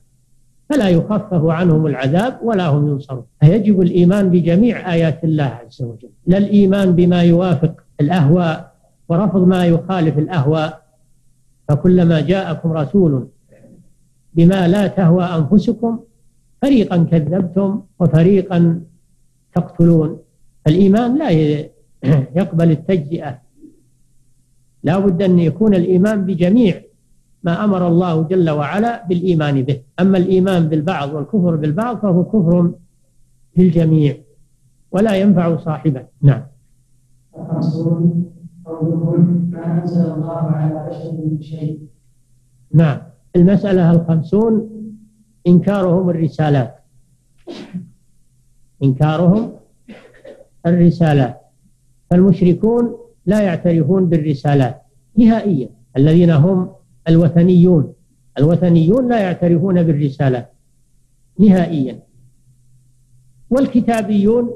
[0.71, 3.25] فلا يخفف عنهم العذاب ولا هم ينصرون.
[3.41, 6.11] فيجب الإيمان بجميع آيات الله عز وجل.
[6.27, 8.68] لا الإيمان بما يوافق الأهواء
[9.09, 10.83] ورفض ما يخالف الأهواء
[11.69, 13.29] فكلما جاءكم رسول
[14.35, 15.99] بما لا تهوى أنفسكم
[16.63, 18.81] فريقا كذبتم وفريقا
[19.55, 20.19] تقتلون.
[20.67, 21.31] الإيمان لا
[22.39, 23.39] يقبل التجزئة.
[24.83, 26.83] لا بد أن يكون الإيمان بجميع
[27.43, 29.81] ما أمر الله جل وعلا بالإيمان به.
[30.01, 32.73] أما الإيمان بالبعض والكفر بالبعض فهو كفر
[33.57, 34.17] بالجميع
[34.93, 36.03] ولا ينفع صاحبه.
[36.23, 36.43] نعم.
[38.69, 41.81] ما أنزل الله على بشر من شيء
[42.75, 42.99] نعم.
[43.37, 44.71] المسألة الخمسون
[45.47, 46.75] إنكارهم الرسالات.
[48.83, 49.53] إنكارهم
[50.67, 51.41] الرسالات.
[52.11, 54.83] فالمشركون لا يعترفون بالرسالات
[55.19, 55.69] نهائيا.
[55.97, 56.71] الذين هم
[57.09, 57.93] الوثنيون.
[58.39, 60.53] الوثنيون لا يعترفون بالرسالات
[61.39, 61.99] نهائيا.
[63.51, 64.51] والكتابيون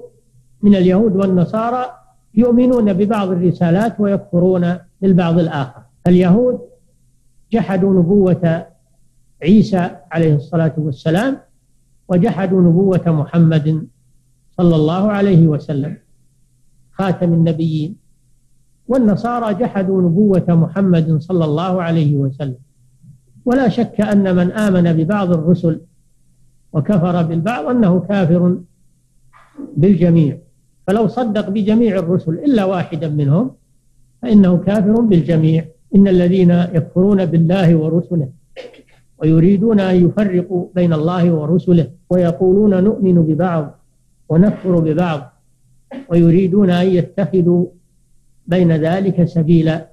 [0.62, 2.01] من اليهود والنصارى
[2.34, 5.82] يؤمنون ببعض الرسالات ويكفرون بالبعض الآخر.
[6.06, 6.60] اليهود
[7.52, 8.66] جحدوا نبوة
[9.42, 11.38] عيسى عليه الصلاة والسلام
[12.08, 13.86] وجحدوا نبوة محمد
[14.56, 15.96] صلى الله عليه وسلم
[16.92, 17.96] خاتم النبيين.
[18.88, 22.58] والنصارى جحدوا نبوة محمد صلى الله عليه وسلم.
[23.44, 25.80] ولا شك أن من آمن ببعض الرسل
[26.72, 28.58] وكفر بالبعض أنه كافر
[29.76, 30.38] بالجميع.
[30.86, 33.50] فلو صدق بجميع الرسل إلا واحدا منهم
[34.22, 35.64] فإنه كافر بالجميع.
[35.94, 38.28] إن الذين يكفرون بالله ورسله
[39.18, 43.78] ويريدون أن يفرقوا بين الله ورسله ويقولون نؤمن ببعض
[44.28, 45.32] ونكفر ببعض
[46.08, 47.66] ويريدون أن يتخذوا
[48.46, 49.88] بين ذلك سبيلا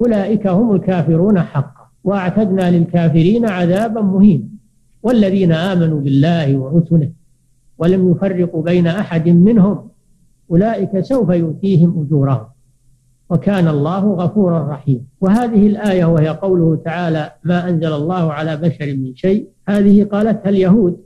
[0.00, 4.48] أولئك هم الكافرون حقا وأعتدنا للكافرين عذابا مهينا
[5.02, 7.10] والذين آمنوا بالله ورسله
[7.78, 9.88] ولم يفرقوا بين أحد منهم
[10.50, 12.46] أولئك سوف يؤتيهم أجورهم.
[13.30, 19.16] وكان الله غفورا رحيما وهذه الآية وهي قوله تعالى ما أنزل الله على بشر من
[19.16, 21.00] شيء هذه قالتها اليهود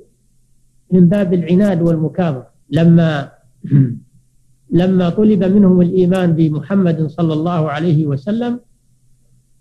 [0.90, 2.46] من باب العناد والمكابرة.
[2.70, 3.28] لما
[4.70, 8.60] لما طلب منهم الإيمان بمحمد صلى الله عليه وسلم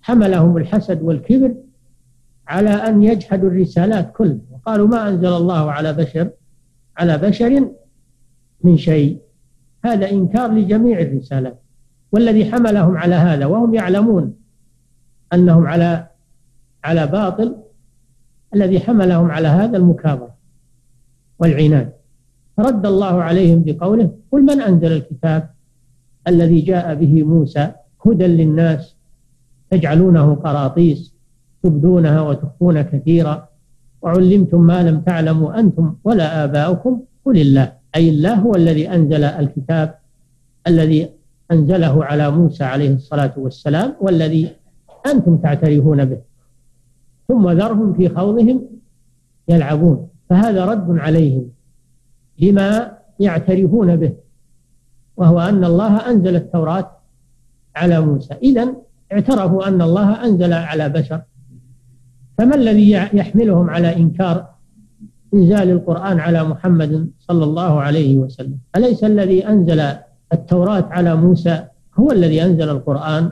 [0.01, 1.55] حملهم الحسد والكبر
[2.47, 4.39] على أن يجحدوا الرسالات كلها.
[4.51, 6.29] وقالوا ما أنزل الله على بشر
[7.01, 7.51] على بشر
[8.63, 9.19] من شيء.
[9.85, 11.57] هذا إنكار لجميع الرسالات.
[12.11, 14.25] والذي حملهم على هذا وهم يعلمون
[15.33, 16.07] أنهم على
[16.83, 17.49] على باطل
[18.55, 20.35] الذي حملهم على هذا المكابرة
[21.39, 21.93] والعناد.
[22.59, 25.49] رد الله عليهم بقوله قل من أنزل الكتاب
[26.27, 27.71] الذي جاء به موسى
[28.05, 28.95] هدى للناس
[29.69, 31.15] تجعلونه قراطيس
[31.63, 33.47] تبدونها وتخفون كثيرا
[34.01, 39.95] وعلمتم ما لم تعلموا أنتم ولا آباؤكم قل الله أي الله هو الذي أنزل الكتاب
[40.67, 41.09] الذي
[41.51, 44.49] أنزله على موسى عليه الصلاة والسلام والذي
[45.05, 46.17] أنتم تعترفون به.
[47.27, 48.61] ثم ذرهم في خوضهم
[49.47, 51.49] يلعبون فهذا رد عليهم
[52.39, 54.13] لما يعترفون به
[55.17, 56.91] وهو أن الله أنزل التوراة
[57.75, 58.33] على موسى.
[58.33, 58.75] إذا
[59.11, 61.21] اعترفوا أن الله أنزل على بشر.
[62.37, 64.49] فما الذي يحملهم على إنكار
[65.33, 69.81] إنزال القرآن على محمد صلى الله عليه وسلم؟ أليس الذي أنزل
[70.33, 73.31] التوراة على موسى هو الذي أنزل القرآن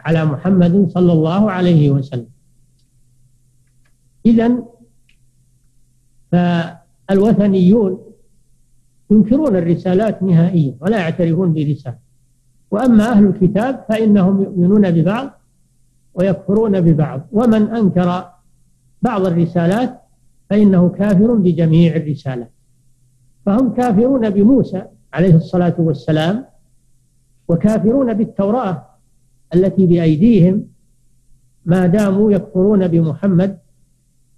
[0.00, 2.28] على محمد صلى الله عليه وسلم؟
[4.26, 4.62] إذا
[6.32, 8.00] فالوثنيون
[9.10, 11.98] ينكرون الرسالات نهائيا ولا يعترفون برسالة.
[12.70, 15.39] وأما أهل الكتاب فإنهم يؤمنون ببعض
[16.20, 17.20] ويكفرون ببعض.
[17.32, 18.24] ومن أنكر
[19.02, 20.00] بعض الرسالات
[20.50, 22.52] فإنه كافر بجميع الرسالات.
[23.46, 26.44] فهم كافرون بموسى عليه الصلاة والسلام
[27.48, 28.86] وكافرون بالتوراة
[29.54, 30.66] التي بأيديهم
[31.64, 33.58] ما داموا يكفرون بمحمد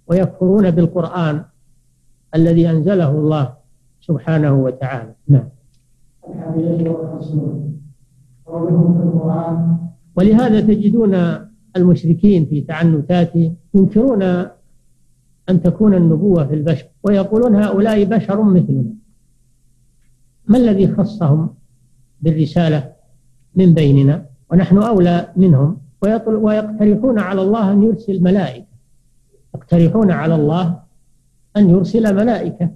[0.07, 1.45] ويكفرون بالقرآن
[2.35, 3.53] الذي أنزله الله
[4.01, 5.13] سبحانه وتعالى.
[5.27, 5.49] نعم.
[10.15, 11.13] ولهذا تجدون
[11.77, 14.23] المشركين في تعنتاتهم ينكرون
[15.49, 18.93] أن تكون النبوة في البشر ويقولون هؤلاء بشر مثلنا.
[20.47, 21.53] ما الذي خصهم
[22.21, 22.91] بالرسالة
[23.55, 25.77] من بيننا؟ ونحن أولى منهم.
[26.01, 28.65] ويقترحون على الله أن يرسل ملائكة.
[29.55, 30.79] يقترحون على الله
[31.57, 32.69] أن يرسل ملائكة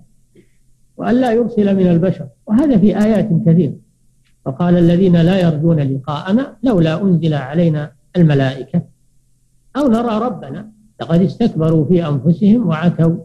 [0.98, 2.28] وأن لا يرسل من البشر.
[2.48, 3.74] وهذا في آيات كثيرة.
[4.46, 8.82] وقال الذين لا يرجون لقاءنا لولا أنزل علينا الملائكة.
[9.77, 13.17] أو نرى ربنا لقد استكبروا في أنفسهم وعتوا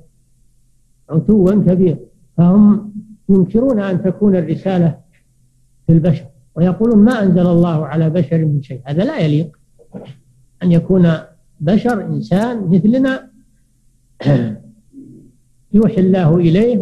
[1.10, 1.98] عتوا كبيرا
[2.36, 2.92] فهم
[3.28, 4.98] ينكرون أن تكون الرسالة
[5.86, 8.80] في البشر ويقولون ما أنزل الله على بشر من شيء.
[8.84, 9.58] هذا لا يليق
[10.62, 11.12] أن يكون
[11.60, 13.30] بشر إنسان مثلنا.
[15.74, 16.78] يوحي الله إليه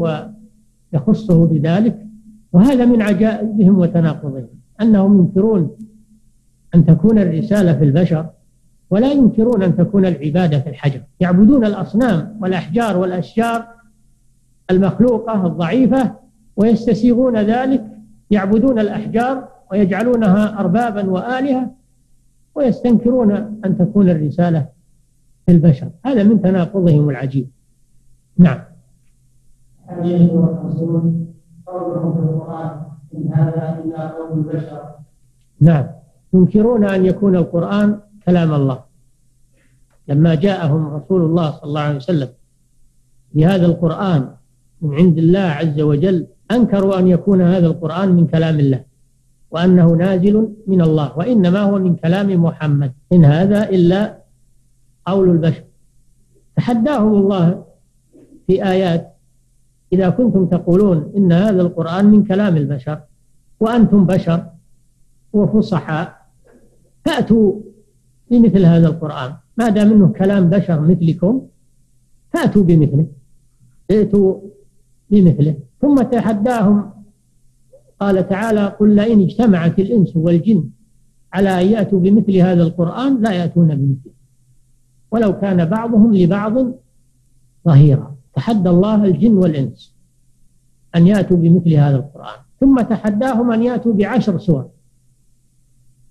[0.93, 2.07] ويخصه بذلك.
[2.53, 4.49] وهذا من عجائبهم وتناقضهم.
[4.81, 5.71] أنهم ينكرون
[6.75, 8.27] أن تكون الرسالة في البشر
[8.91, 11.01] ولا ينكرون أن تكون العبادة في الحجر.
[11.21, 13.69] يعبدون الأصنام والأحجار والأشجار
[14.71, 16.15] المخلوقة الضعيفة
[16.57, 17.85] ويستسيغون ذلك
[18.31, 21.71] يعبدون الأحجار ويجعلونها أربابا وآلهة
[22.55, 23.33] ويستنكرون
[23.65, 24.67] أن تكون الرسالة
[25.47, 25.91] في البشر.
[26.07, 27.49] هذا من تناقضهم العجيب.
[28.39, 28.59] نعم.
[29.89, 31.27] حديث والرسول
[31.67, 32.83] قولهم في القرآن
[33.17, 34.83] إن هذا إلا قول البشر
[35.61, 35.87] نعم.
[36.35, 38.79] ينكرون أن يكون القرآن كلام الله.
[40.09, 42.29] لما جاءهم رسول الله صلى الله عليه وسلم
[43.35, 44.31] بهذا القرآن
[44.83, 48.85] من عند الله عز وجل أنكروا أن يكون هذا القرآن من كلام الله
[49.51, 52.93] وأنه نازل من الله وإنما هو من كلام محمد.
[53.13, 54.19] إن هذا إلا
[55.07, 55.65] قول البشر.
[56.57, 57.65] تحداهم الله
[58.47, 59.17] في آيات
[59.93, 63.01] إذا كنتم تقولون إن هذا القرآن من كلام البشر
[63.61, 64.47] وأنتم بشر
[65.33, 66.20] وفصحاء
[67.05, 67.61] فأتوا
[68.31, 69.33] بمثل هذا القرآن.
[69.57, 71.47] ما دام إنه كلام بشر مثلكم
[72.33, 73.07] فأتوا بمثله.
[73.91, 74.41] ائتوا
[75.11, 75.57] بمثله.
[75.81, 76.91] ثم تحداهم
[78.01, 80.71] قال تعالى قل لئن اجتمعت الإنس والجن
[81.33, 84.13] على أن يأتوا بمثل هذا القرآن لا يأتون بمثله.
[85.11, 86.55] ولو كان بعضهم لبعض
[87.65, 88.17] ظهيرا.
[88.35, 89.95] تحدى الله الجن والإنس
[90.97, 92.39] أن يأتوا بمثل هذا القرآن.
[92.61, 94.69] ثم تحداهم أن يأتوا بعشر سور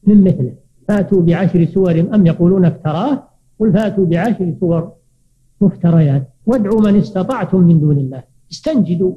[0.04, 0.56] من مثله.
[0.90, 3.24] فاتوا بعشر سور أم يقولون افتراه؟
[3.60, 4.92] قل فاتوا بعشر سور
[5.62, 6.24] مفتريات.
[6.46, 8.24] وادعوا من استطعتم من دون الله.
[8.52, 9.14] استنجدوا.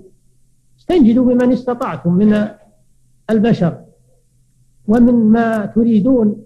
[0.78, 2.48] استنجدوا بمن استطعتم من
[3.30, 3.78] البشر.
[4.88, 6.36] ومن ما تريدون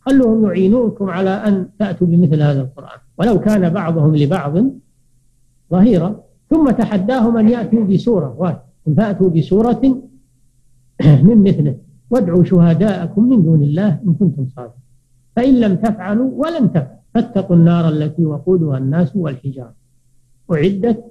[0.00, 2.98] خلوهم يعينوكم على أن تأتوا بمثل هذا القرآن.
[3.18, 4.54] ولو كان بعضهم لبعض
[5.70, 6.20] ظهيرا.
[6.50, 8.34] ثم تحداهم أن يأتوا بسورة.
[8.38, 8.62] واحدة
[8.96, 9.82] فأتوا بسورة
[11.26, 11.89] من مثله.
[12.10, 14.80] وادعوا شهداءكم من دون الله إن كنتم صادقين.
[15.36, 19.72] فإن لم تفعلوا ولن تفعلوا فاتقوا النار التي وقودها الناس والحجار
[20.52, 21.04] أعدت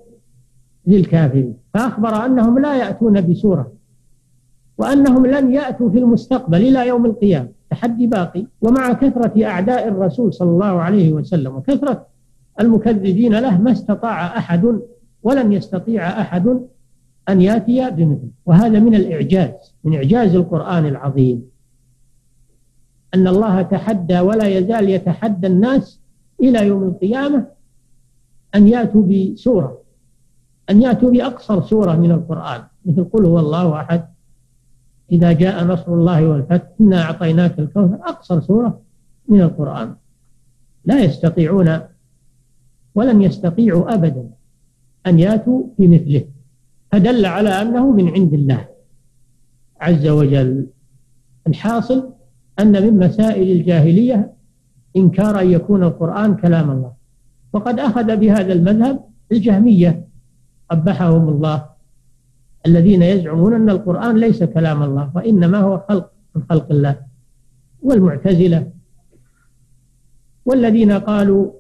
[0.88, 1.53] للكافرين.
[1.73, 3.71] فأخبر أنهم لا يأتون بسورة
[4.77, 7.49] وأنهم لن يأتوا في المستقبل إلى يوم القيامة.
[7.69, 8.45] تحدي باقي.
[8.62, 12.05] ومع كثرة أعداء الرسول صلى الله عليه وسلم وكثرة
[12.59, 14.79] المكذبين له ما استطاع أحد
[15.23, 16.59] ولن يستطيع أحد
[17.30, 21.49] أن يأتي بمثله وهذا من الإعجاز من إعجاز القرآن العظيم.
[23.13, 26.01] أن الله تحدى ولا يزال يتحدى الناس
[26.41, 27.47] إلى يوم القيامة
[28.55, 29.82] أن يأتوا بسورة
[30.69, 32.61] أن يأتوا بأقصر سورة من القرآن.
[32.86, 34.05] مثل قل هو الله أحد
[35.11, 37.95] إذا جاء نصر الله والفتح إنا أعطيناك الكوثر.
[37.95, 38.82] أقصر سورة
[39.27, 39.95] من القرآن.
[40.86, 41.80] لا يستطيعون
[42.95, 44.30] ولن يستطيعوا أبدا
[45.07, 46.25] أن يأتوا بمثله.
[46.91, 48.67] فدل على أنه من عند الله
[49.81, 50.67] عز وجل.
[51.47, 52.13] الحاصل
[52.59, 54.33] أن من مسائل الجاهلية
[54.95, 56.93] إنكار أن يكون القرآن كلام الله.
[57.53, 60.07] وقد أخذ بهذا المذهب الجهمية
[60.69, 61.65] قبحهم الله
[62.65, 66.95] الذين يزعمون أن القرآن ليس كلام الله وإنما هو خلق من خلق الله
[67.81, 68.71] والمعتزلة.
[70.45, 71.51] والذين قالوا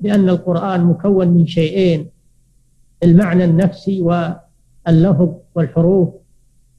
[0.00, 2.10] بأن القرآن مكون من شيئين
[3.02, 6.08] المعنى النفسي واللفظ والحروف.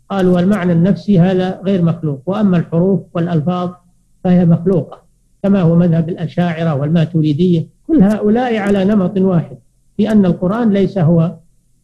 [0.10, 3.72] قالوا المعنى النفسي هذا غير مخلوق وأما الحروف والألفاظ
[4.24, 5.02] فهي مخلوقة
[5.44, 7.68] كما هو مذهب الأشاعرة والماتريدية.
[7.88, 9.58] كل هؤلاء على نمط واحد
[9.98, 11.36] في أن القرآن ليس هو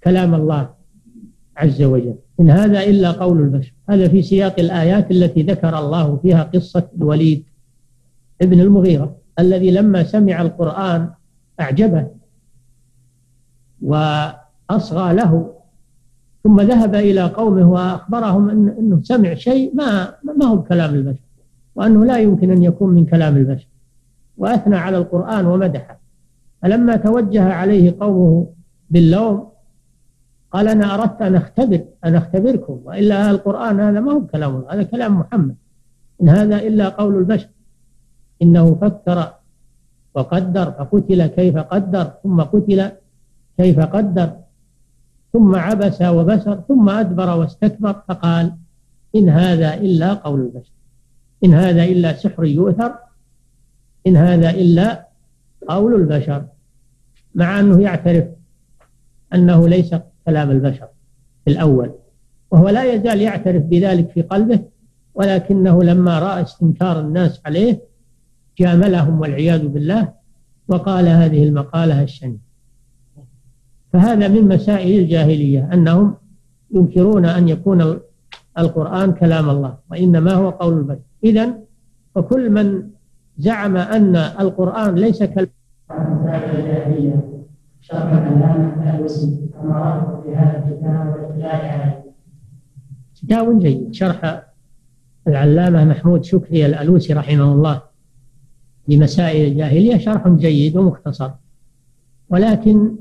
[0.04, 0.70] كلام الله
[1.58, 2.16] عز وجل.
[2.40, 3.74] إن هذا إلا قول البشر.
[3.90, 7.44] هذا في سياق الآيات التي ذكر الله فيها قصة الوليد
[8.42, 11.10] ابن المغيرة الذي لما سمع القرآن
[11.60, 12.08] أعجبه.
[13.84, 15.54] وأصغى له.
[16.44, 21.24] ثم ذهب إلى قومه وأخبرهم أنه سمع شيء ما ما هو كلام البشر
[21.76, 23.68] وأنه لا يمكن أن يكون من كلام البشر.
[24.38, 26.00] وأثنى على القرآن ومدحه.
[26.62, 28.48] فلما توجه عليه قومه
[28.90, 29.48] باللوم
[30.52, 35.20] قال أنا أردت أن أختبر أن أختبركم وإلا القرآن هذا ما هو كلام هذا كلام
[35.20, 35.56] محمد.
[36.22, 37.50] إن هذا إلا قول البشر.
[38.42, 39.34] إنه فكر
[40.16, 42.92] وقدر فقتل كيف قدر ثم قتل
[43.58, 44.34] كيف قدر؟
[45.34, 48.54] ثم عبس وبسر ثم أدبر واستكبر فقال
[49.16, 50.72] إن هذا إلا قول البشر.
[51.44, 52.96] إن هذا إلا سحر يؤثر.
[54.08, 55.08] إن هذا إلا
[55.70, 56.46] قول البشر.
[57.36, 58.26] مع أنه يعترف
[59.34, 59.96] أنه ليس
[60.26, 60.88] كلام البشر
[61.46, 61.92] في الأول
[62.52, 64.60] وهو لا يزال يعترف بذلك في قلبه
[65.16, 67.82] ولكنه لما رأى استنكار الناس عليه
[68.58, 70.14] جاملهم والعياذ بالله
[70.68, 72.53] وقال هذه المقالة الشنيعة.
[73.94, 76.16] فهذا من مسائل الجاهلية أنهم
[76.72, 78.00] ينكرون أن يكون
[78.58, 81.00] القرآن كلام الله وإنما هو قول البشر.
[81.24, 81.60] إذا
[82.16, 82.90] وكل من
[83.38, 85.50] زعم أن القرآن ليس كلام
[93.16, 93.94] كتاب جيد.
[93.94, 94.44] شرح
[95.28, 97.82] العلامة محمود شكري الألوسي رحمه الله
[98.88, 101.32] لمسائل الجاهلية شرح جيد ومختصر.
[102.30, 102.96] ولكن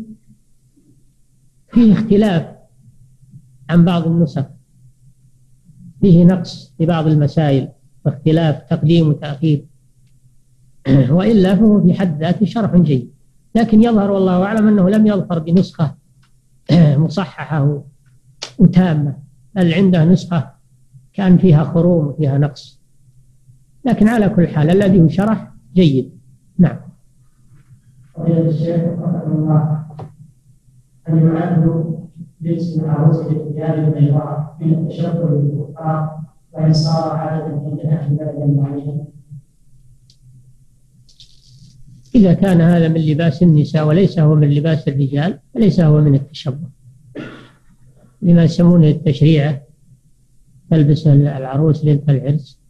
[1.73, 2.47] فيه اختلاف
[3.71, 4.45] عن بعض النسخ.
[6.01, 7.69] فيه نقص في بعض المسائل
[8.05, 9.65] واختلاف تقديم وتأخير.
[11.17, 13.11] وإلا فهو في حد ذاته شرح جيد.
[13.55, 15.95] لكن يظهر والله أعلم أنه لم يظهر بنسخة
[16.97, 17.83] مصححة
[18.59, 19.17] وتامة
[19.55, 20.51] بل عنده نسخة
[21.13, 22.81] كان فيها خروم وفيها نقص.
[23.85, 26.13] لكن على كل حال الذي هو شرح جيد.
[26.59, 26.81] نعم.
[28.19, 29.82] الله
[31.09, 31.85] يعد
[32.41, 36.21] لبس العروس للثياب البيضاء من التشبه بالكفار
[36.53, 39.05] وإن صار عادة عند أهل بلد معين.
[42.15, 46.69] إذا كان هذا من لباس النساء وليس هو من لباس الرجال فليس هو من التشبه.
[48.23, 49.63] لما يسمونه التشريعة
[50.71, 52.61] تلبس العروس ليلة العرس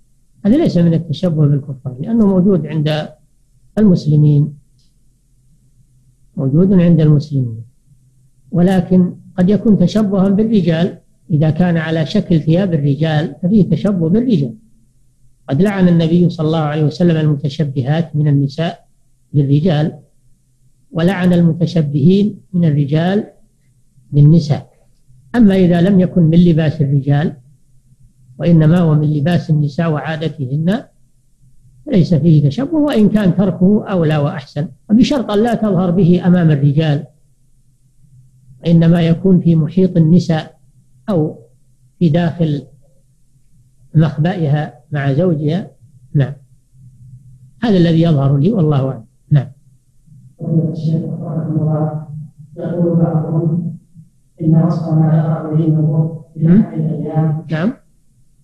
[0.45, 3.09] هذا ليس من التشبه بالكفار لأنه موجود عند
[3.79, 4.59] المسلمين.
[6.37, 7.72] موجود عند المسلمين.
[8.53, 10.99] ولكن قد يكون تشبها بالرجال.
[11.31, 14.55] إذا كان على شكل ثياب الرجال ففيه تشبه بالرجال.
[15.49, 18.87] قد لعن النبي صلى الله عليه وسلم المتشبهات من النساء
[19.33, 19.99] بالرجال
[20.93, 23.25] ولعن المتشبهين من الرجال
[24.13, 24.73] بالنساء.
[25.35, 27.33] أما إذا لم يكن من لباس الرجال
[28.39, 30.85] وإنما هو من لباس النساء وعادتهن
[31.93, 34.69] ليس فيه تشبه وإن كان تركه أولى وأحسن.
[34.91, 37.05] وبشرط أن لا تظهر به أمام الرجال.
[38.67, 40.59] إنما يكون في محيط النساء
[41.11, 41.39] أو
[41.99, 42.63] في داخل
[43.95, 45.71] مخبئها مع زوجها.
[46.15, 46.33] نعم.
[47.63, 49.05] هذا الذي يظهر لي والله أعلم.
[49.31, 49.47] نعم.
[52.57, 53.77] يقول بعضهم
[54.41, 55.57] إن وصف ما يقع
[56.35, 57.73] في أحد الأيام نعم.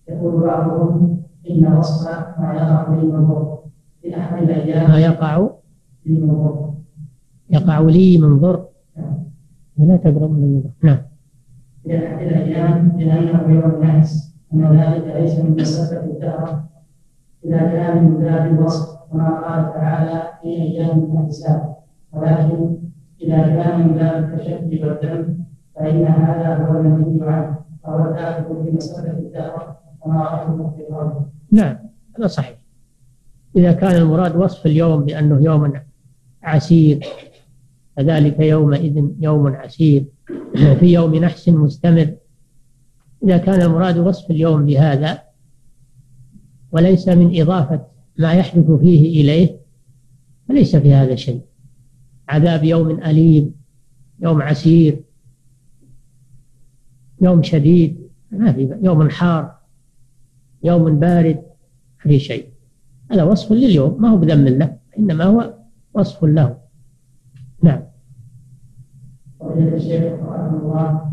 [0.09, 2.09] يقول بعضهم إن وصف
[2.39, 3.59] ما يقع؟
[4.01, 5.49] في أحد الأيام ما يقع
[7.49, 8.65] يقع لي منظر
[9.79, 10.97] لا تقرب من المضاف نعم.
[11.87, 16.63] أحد الأيام لأنه يوم النحس أن ذلك ليس من مسافة الدهر
[17.45, 21.75] إذا كان من باب الوصف كما قال تعالى في أيام الحساب
[22.13, 22.77] ولكن
[23.21, 25.35] إذا كان من باب التشبي والدم
[25.75, 31.77] فإن هذا هو المنهي عنه فهو داخل في مسألة الدهر كما رأيته في قوله نعم
[32.17, 32.57] هذا صحيح.
[33.55, 35.73] إذا كان المراد وصف اليوم بأنه يوم
[36.43, 36.99] عسير
[37.99, 40.05] فذلك يومئذ يوم عسير.
[40.79, 42.15] في يوم نحس مستمر.
[43.23, 45.23] إذا كان المراد وصف اليوم بهذا
[46.71, 47.85] وليس من إضافة
[48.17, 49.59] ما يحدث فيه إليه
[50.49, 51.41] فليس في هذا شيء.
[52.29, 53.55] عذاب يوم أليم
[54.19, 55.03] يوم عسير
[57.21, 59.55] يوم شديد ما في يوم حار
[60.63, 61.43] يوم بارد
[61.99, 62.49] في شيء.
[63.11, 65.53] هذا وصف لليوم ما هو بذم له إنما هو
[65.93, 66.57] وصف له.
[67.63, 67.88] نعم.
[69.49, 71.09] وإلى الشيخ رحمه الله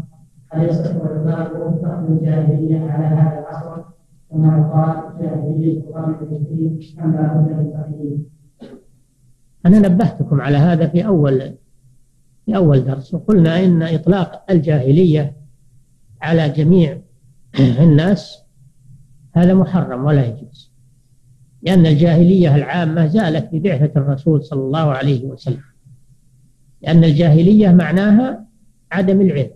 [0.53, 3.83] هل يصح إطلاق فهم الجاهلية على هذا العصر؟
[4.31, 8.29] كما قال جاهلية القرآن الكريم أم لا بد من تقييد
[9.67, 11.55] أنا نبهتكم على هذا في أول
[12.47, 15.37] في أول درس وقلنا إن إطلاق الجاهلية
[16.23, 16.99] على جميع
[17.81, 18.43] الناس
[19.33, 20.77] هذا محرم ولا يجوز
[21.63, 25.63] لأن الجاهلية العامة زالت ببعثة الرسول صلى الله عليه وسلم.
[26.87, 28.47] لأن الجاهلية معناها
[28.93, 29.51] عدم العلم.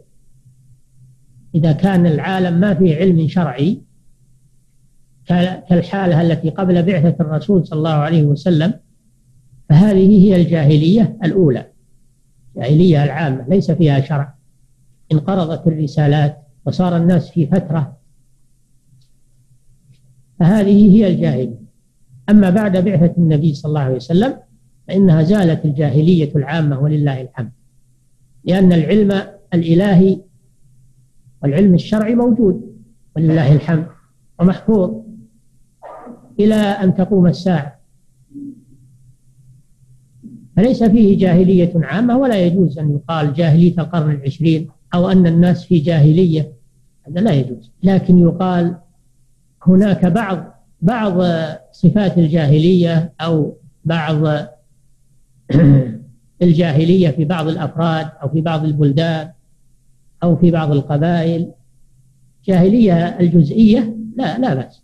[1.54, 3.82] إذا كان العالم ما فيه علم شرعي
[5.68, 8.74] كالحالة التي قبل بعثة الرسول صلى الله عليه وسلم
[9.68, 11.66] فهذه هي الجاهلية الأولى.
[12.56, 14.34] الجاهلية العامة ليس فيها شرع.
[15.12, 17.96] انقرضت الرسالات وصار الناس في فترة.
[20.38, 21.60] فهذه هي الجاهلية.
[22.30, 24.36] أما بعد بعثة النبي صلى الله عليه وسلم
[24.90, 27.50] فإنها زالت الجاهلية العامة ولله الحمد.
[28.44, 29.22] لأن العلم
[29.54, 30.20] الإلهي
[31.42, 32.76] والعلم الشرعي موجود
[33.16, 33.86] ولله الحمد
[34.38, 34.94] ومحفوظ
[36.40, 37.80] إلى أن تقوم الساعة.
[40.56, 45.78] فليس فيه جاهلية عامة ولا يجوز أن يقال جاهلية القرن العشرين أو أن الناس في
[45.78, 46.52] جاهلية
[47.08, 47.72] هذا لا يجوز.
[47.82, 48.76] لكن يقال
[49.66, 51.22] هناك بعض بعض
[51.72, 54.50] صفات الجاهلية أو بعض
[56.42, 59.30] الجاهلية في بعض الأفراد أو في بعض البلدان
[60.22, 61.52] أو في بعض القبائل.
[62.44, 64.82] جاهلية الجزئية لا لا بأس.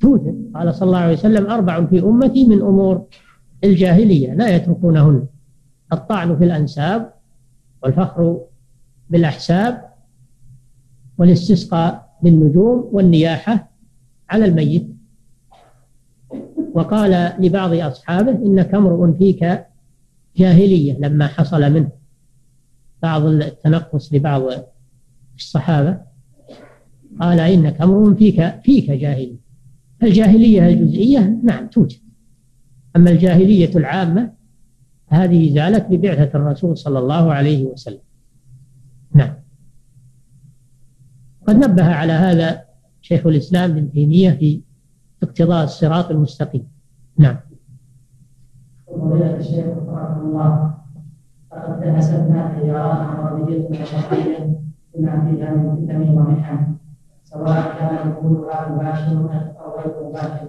[0.00, 0.50] توجد.
[0.54, 3.06] قال صلى الله عليه وسلم أربع في أمتي من أمور
[3.64, 5.26] الجاهلية لا يتركونهن.
[5.92, 7.12] الطعن في الأنساب
[7.82, 8.40] والفخر
[9.10, 9.88] بالأحساب
[11.18, 13.70] والاستسقاء بالنجوم والنياحة
[14.30, 14.97] على الميت.
[16.78, 19.64] وقال لبعض أصحابه إنك امرؤ فيك
[20.36, 21.90] جاهلية لما حصل منه.
[23.02, 24.42] بعض التنقص لبعض
[25.36, 26.00] الصحابة.
[27.20, 29.36] قال إنك امرؤ فيك فيك جاهلية.
[30.02, 31.98] الجاهلية الجزئية نعم توجد.
[32.96, 34.32] أما الجاهلية العامة
[35.06, 38.00] هذه زالت ببعثة الرسول صلى الله عليه وسلم.
[39.14, 39.34] نعم.
[41.46, 42.64] قد نبه على هذا
[43.00, 44.67] شيخ الإسلام ابن تيمية في
[45.22, 46.68] اقتضاء الصراط المستقيم.
[47.18, 47.36] نعم.
[49.38, 50.74] الشيخ رحمه الله
[53.04, 53.68] عربية
[54.94, 56.74] بما فيها من ومحن
[57.24, 58.74] سواء كان دخولها
[59.60, 60.48] أو غير مباشر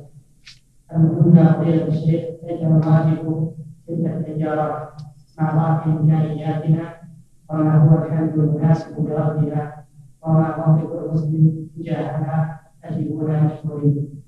[0.89, 2.61] كنا الشيخ كيف
[3.87, 4.39] تلك
[7.49, 9.85] وما هو الحل المناسب بردها
[10.21, 14.18] وما موقف المسلم تجاهها أجيبنا مشكورين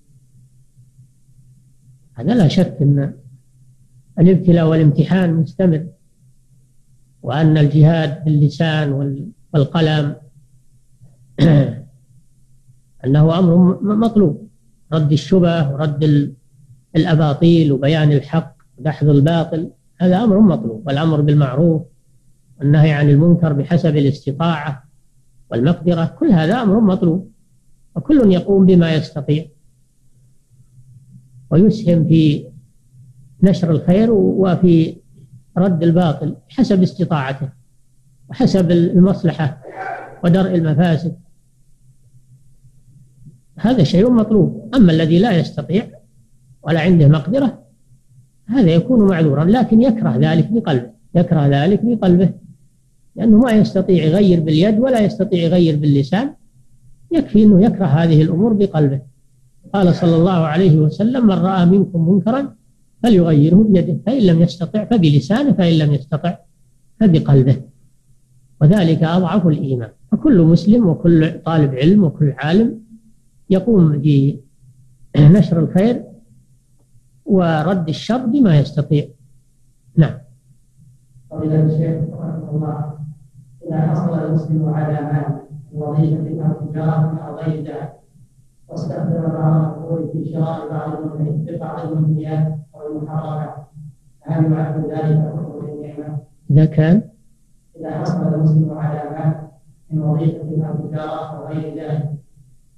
[2.14, 3.14] هذا لا شك أن
[4.20, 5.88] الابتلاء والامتحان مستمر
[7.22, 8.92] وأن الجهاد باللسان
[9.54, 10.16] والقلم
[13.06, 14.48] أنه أمر مطلوب.
[14.94, 16.34] رد الشبه ورد
[16.96, 20.88] الأباطيل وبيان الحق ودحض الباطل هذا أمر مطلوب.
[20.88, 21.82] والأمر بالمعروف
[22.60, 24.84] والنهي عن المنكر بحسب الاستطاعة
[25.52, 27.32] والمقدرة كل هذا أمر مطلوب.
[27.96, 29.46] وكل يقوم بما يستطيع.
[31.52, 32.46] ويسهم في
[33.44, 34.96] نشر الخير وفي
[35.58, 37.50] رد الباطل حسب استطاعته
[38.30, 39.62] وحسب المصلحة
[40.24, 41.16] ودرء المفاسد.
[43.58, 44.70] هذا شيء مطلوب.
[44.76, 45.88] أما الذي لا يستطيع
[46.64, 47.62] ولا عنده مقدرة
[48.48, 52.34] هذا يكون معذورا لكن يكره ذلك بقلبه يكره ذلك بقلبه.
[53.16, 56.34] لأنه ما يستطيع يغير باليد ولا يستطيع يغير باللسان
[57.12, 59.02] يكفي أنه يكره هذه الأمور بقلبه.
[59.74, 62.56] قال صلى الله عليه وسلم من رأى منكم منكرا
[63.04, 66.38] فليغيره بيده فإن لم يستطع فبلسانه فإن لم يستطع
[67.00, 67.62] فبقلبه.
[68.62, 69.90] وذلك أضعف الإيمان.
[70.12, 72.80] فكل مسلم وكل طالب علم وكل عالم
[73.50, 74.02] يقوم
[75.16, 76.04] بنشر الخير
[77.26, 79.06] ورد الشر بما يستطيع.
[79.96, 80.18] نعم.
[81.32, 82.94] فضيلة الشيخ رحمه الله
[83.68, 85.42] إذا حصل المسلم على مال
[85.74, 88.01] وظيفة أو تجارة أو غير ذلك
[88.72, 89.72] واستخدم بعض
[90.14, 90.92] في شراء بعض
[91.60, 93.56] بعض المنهيات أو المحرمات
[94.22, 96.18] هل يعد ذلك كفر النعمة؟
[96.52, 97.02] إذا كان
[97.80, 99.48] إذا حصل المسلم على مال
[99.92, 102.12] من وظيفة أو تجارة أو غير ذلك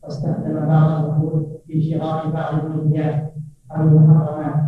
[0.04, 3.34] واستخدم بعض القبور في شراء بعض المنهيات
[3.72, 4.64] أو المحرمات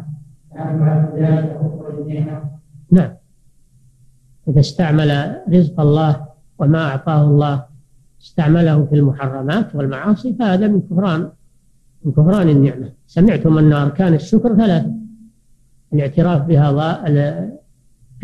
[0.56, 2.42] هل يعد ذلك كفر النعمة؟
[2.92, 3.14] نعم
[4.48, 6.26] إذا استعمل رزق الله
[6.60, 7.66] وما أعطاه الله
[8.26, 11.32] استعمله في المحرمات والمعاصي فهذا من كفران
[12.04, 12.92] من كفران النعمة.
[13.08, 14.92] سمعتم أن أركان الشكر ثلاثة
[15.94, 16.70] الاعتراف بها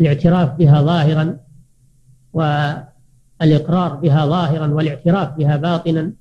[0.00, 1.36] الاعتراف بها ظاهرا
[2.32, 6.12] والإقرار بها ظاهرا والاعتراف بها باطنا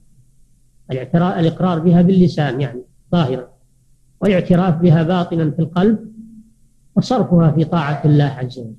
[0.91, 3.47] الإقرار بها باللسان يعني ظاهرا
[4.21, 6.11] والاعتراف بها باطنا في القلب
[6.95, 8.75] وصرفها في طاعة الله عز وجل.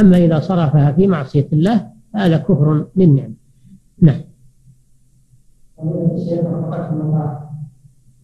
[0.00, 3.34] أما إذا صرفها في معصية الله فهذا كفر للنعم.
[4.02, 4.20] نعم.
[6.14, 7.48] الشيخ وفقكم الله.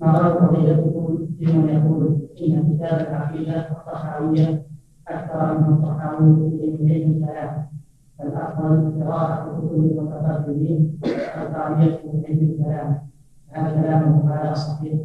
[0.01, 4.66] ما رأى فضيلتكم فيمن يقول إن كتاب العقيدة الطحاوية
[5.09, 7.66] أكثر من الطحاوي في علم الكلام
[8.18, 11.09] فالأفضل قراءة كتب المتقدمين في
[12.28, 12.99] علم الكلام.
[13.51, 15.01] هذا كلامه هذا صحيح.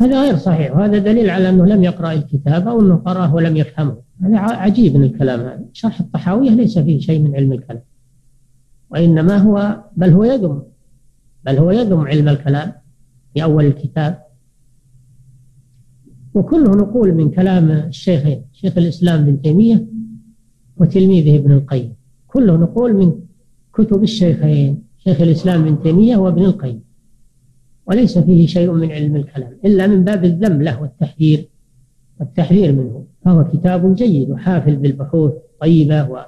[0.00, 0.76] هذا غير صحيح.
[0.76, 3.96] وهذا دليل على أنه لم يقرأ الكتاب أو أنه قرأه ولم يفهمه.
[4.22, 5.64] هذا عجيب من الكلام هذا.
[5.72, 7.82] شرح الطحاوية ليس فيه شيء من علم الكلام.
[8.90, 10.62] وإنما هو بل هو يذم
[11.44, 12.72] بل هو يذم علم الكلام
[13.34, 14.22] في أول الكتاب.
[16.34, 19.86] وكله نقول من كلام الشيخين شيخ الإسلام ابن تيمية
[20.76, 21.94] وتلميذه ابن القيم.
[22.26, 23.12] كله نقول من
[23.72, 26.80] كتب الشيخين شيخ الإسلام ابن تيمية وابن القيم.
[27.86, 31.48] وليس فيه شيء من علم الكلام إلا من باب الذم له والتحذير
[32.20, 33.09] التحذير منه.
[33.24, 36.26] فهو كتاب جيد وحافل بالبحوث طيبة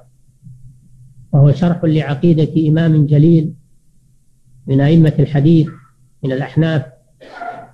[1.33, 3.55] وهو شرح لعقيدة إمام جليل
[4.67, 5.69] من أئمة الحديث
[6.25, 6.87] من الأحناف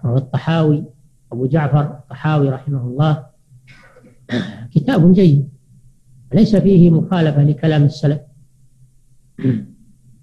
[0.05, 0.85] وهو الطحاوي
[1.33, 3.27] أبو جعفر الطحاوي رحمه الله.
[4.75, 5.49] كتاب جيد
[6.35, 8.21] ليس فيه مخالفة لكلام السلف.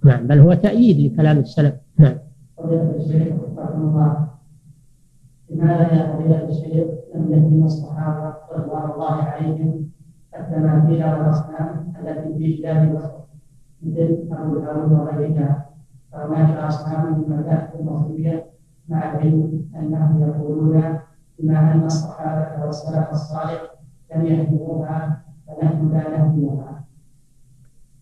[0.03, 1.75] نعم بل هو تأييد لكلام السلف.
[1.97, 2.17] نعم.
[5.49, 9.89] لماذا يا الشيخ؟ لم يهدم الصحابة رضوان الله عليهم
[10.39, 13.11] التماثيل والأصنام التي في بلاد مصر
[13.83, 15.65] مثل أبو داود وغيرها.
[16.11, 18.45] فهناك أصنام من المذاهب المصرية
[18.89, 20.99] مع العلم أنهم يقولون
[21.39, 23.61] بما أن الصحابة والسلف الصالح
[24.15, 26.83] لم يهدموها فنحن لا نهدمها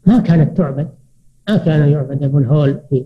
[0.08, 0.90] ما كانت تعبد؟
[1.50, 3.06] ما كان يعبد أبو الهول في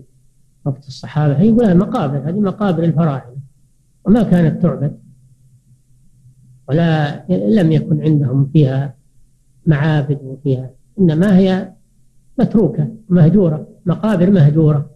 [0.64, 3.36] وقت الصحابة؟ هي يقول مقابر هذه مقابر الفراعنة
[4.04, 4.98] وما كانت تعبد؟
[6.68, 8.94] ولا لم يكن عندهم فيها
[9.66, 11.72] معابد وفيها إنما هي
[12.38, 14.90] متروكة مهجورة مقابر مهجورة.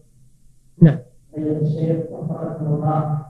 [0.83, 0.99] نعم.
[1.39, 3.27] الشيخ وفقكم الله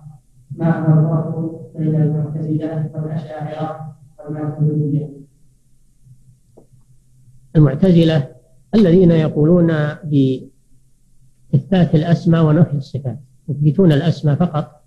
[0.56, 3.92] ما هو الفرق بين المعتزلة والأشاعرة
[7.56, 8.28] المعتزلة
[8.74, 9.72] الذين يقولون
[10.04, 13.18] بإثبات الأسماء ونفي الصفات
[13.48, 14.81] يثبتون الأسماء فقط.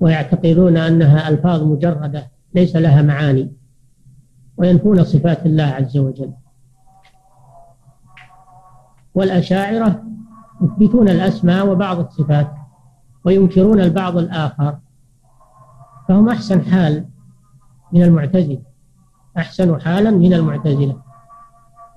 [0.00, 3.52] ويعتقدون أنها ألفاظ مجردة ليس لها معاني
[4.56, 6.32] وينفون صفات الله عز وجل.
[9.14, 10.02] والأشاعرة
[10.62, 12.52] يثبتون الأسماء وبعض الصفات
[13.24, 14.78] وينكرون البعض الآخر
[16.08, 17.08] فهم أحسن حال
[17.92, 18.62] من المعتزلة
[19.38, 21.02] أحسن حالا من المعتزلة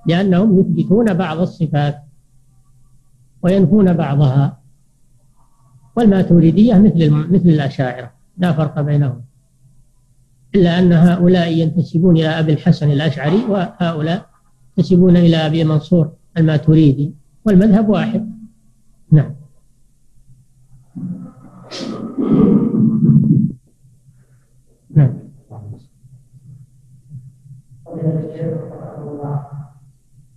[0.06, 2.02] لأنهم يثبتون بعض الصفات
[3.42, 4.59] وينفون بعضها.
[6.00, 8.10] والماتوريدية مثل مثل الأشاعرة.
[8.38, 9.22] لا فرق بينهم.
[10.54, 14.26] إلا أن هؤلاء ينتسبون إلى أبي الحسن الأشعري وهؤلاء
[14.78, 18.30] ينتسبون إلى أبي منصور الماتوريدي والمذهب واحد.
[19.12, 19.34] نعم.
[24.90, 25.14] نعم.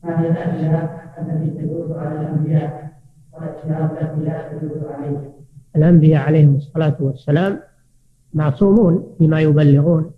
[0.03, 0.89] هي الأدلة
[1.19, 2.93] التي تدل على الأنبياء
[3.33, 5.33] والأشياء التي لا تدل عليهم
[5.75, 7.59] الأنبياء عليهم الصلاة والسلام
[8.33, 10.11] معصومون فيما يبلغون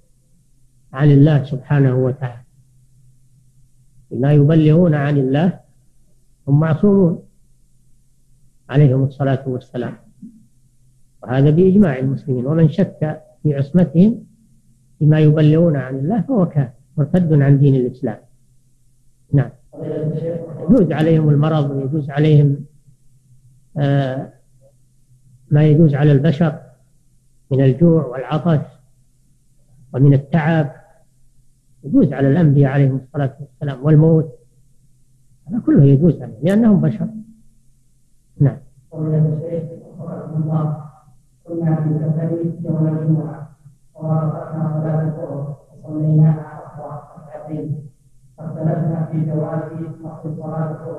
[0.94, 2.42] عن الله سبحانه وتعالى.
[4.10, 5.60] فيما يبلغون عن الله
[6.48, 7.24] هم معصومون
[8.70, 9.94] عليهم الصلاة والسلام.
[11.24, 12.46] وهذا بإجماع المسلمين.
[12.46, 14.24] ومن شك في عصمتهم
[15.00, 18.18] فيما يبلغون عن الله فهو كافر مرتد عن دين الإسلام.
[19.34, 19.50] نعم.
[20.70, 22.66] يجوز عليهم المرض ويجوز عليهم
[23.78, 24.35] آه
[25.52, 26.60] ما يجوز على البشر
[27.52, 28.66] من الجوع والعطش
[29.94, 30.72] ومن التعب.
[31.84, 34.40] يجوز على الأنبياء عليهم الصلاة والسلام والموت.
[35.48, 37.08] هذا كله يجوز عليهم لأنهم بشر.
[38.40, 38.58] نعم.
[41.44, 41.90] كنا في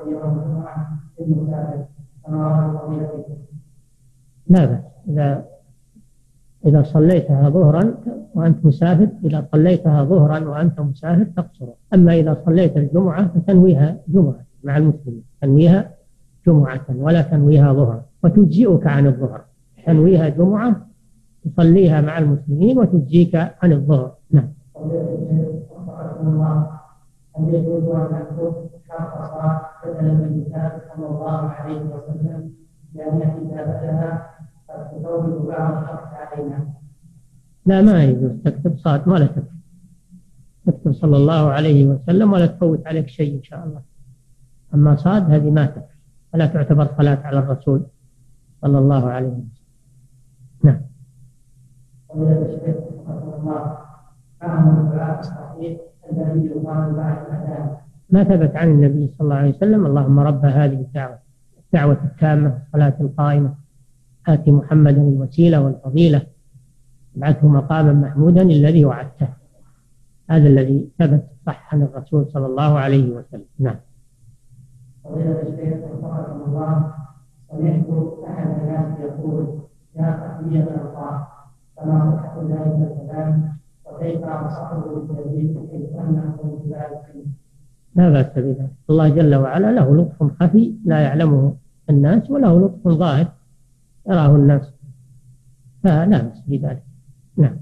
[0.09, 0.87] الجمعة
[1.17, 3.46] في جواز
[4.49, 4.81] لا بأس.
[5.09, 5.45] إذا
[6.67, 7.95] إذا صليتها ظهرا
[8.35, 11.67] وأنت مسافر إذا صليتها ظهرا وأنت مسافر تقصر.
[11.95, 15.23] أما إذا صليت الجمعة فتنويها جمعة مع المسلمين.
[15.43, 15.91] تنويها
[16.47, 18.03] جمعة ولا تنويها ظهرا.
[18.25, 19.45] وتجزئك عن الظهر.
[19.87, 20.87] تنويها جمعة
[21.45, 24.15] تصليها مع المسلمين وتجزيك عن الظهر.
[24.31, 24.49] نعم.
[27.39, 27.85] هل يجوز
[30.97, 32.53] صلى الله عليه وسلم
[37.67, 38.31] لا ما يجوز.
[38.45, 39.57] تكتب صاد ولا تكتب.
[40.67, 43.83] تكتب صلى الله عليه وسلم ولا تفوت عليك شيء إن شاء الله.
[44.75, 45.97] أما صاد هذه ما تكفي
[46.35, 47.87] ولا تعتبر صلاة على الرسول
[48.63, 49.49] صلى الله عليه وسلم.
[50.65, 50.81] نعم.
[58.11, 61.19] ما ثبت عن النبي صلى الله عليه وسلم اللهم رب هذه الدعوة.
[61.67, 63.55] الدعوة التامة الصلاة القائمة.
[64.29, 66.23] آت محمدا الوسيلة والفضيلة.
[67.17, 69.29] ابعثه مقاما محمودا الذي وعدته.
[70.31, 73.45] هذا الذي ثبت صح عن الرسول صلى الله عليه وسلم.
[73.59, 73.77] نعم.
[75.05, 76.95] فضيلة الشيخ وفقكم الله
[77.51, 77.85] سمعت
[78.29, 79.59] أحد الناس يقول
[79.97, 81.27] يا خفية الله
[81.77, 83.57] فما صحة ذلك الكلام؟
[83.87, 87.27] وكيف أنصحه بالتدريب حيث أنه من
[87.97, 88.71] لا بأس بذلك.
[88.91, 91.55] الله جل وعلا له لطف خفي لا يعلمه
[91.91, 93.27] الناس وله لطف ظاهر.
[94.09, 94.77] يراه الناس.
[95.87, 96.83] فلا بأس بذلك
[97.37, 97.57] نعم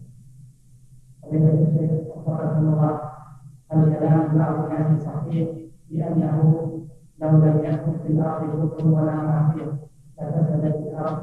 [3.72, 5.48] الكلام صحيح
[5.90, 7.60] لو لم
[8.06, 9.12] في الأرض ولا
[10.22, 11.22] لفسدت الأرض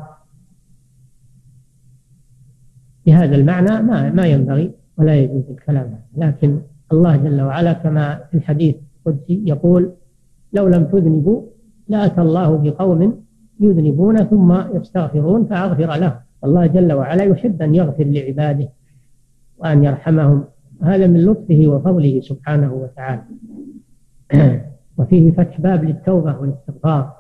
[3.06, 6.62] بهذا المعنى ما ما ينبغي ولا يجوز الكلام لكن
[6.92, 9.94] الله جل وعلا كما في الحديث القدسي يقول
[10.54, 11.42] لو لم تذنبوا
[11.88, 13.24] لأتى الله بقوم
[13.62, 18.70] يذنبون ثم يستغفرون فأغفر لهم الله جل وعلا يحب أن يغفر لعباده
[19.58, 20.44] وأن يرحمهم.
[20.82, 23.24] هذا من لطفه وفضله سبحانه وتعالى.
[24.98, 27.16] وفيه فتح باب للتوبة والاستغفار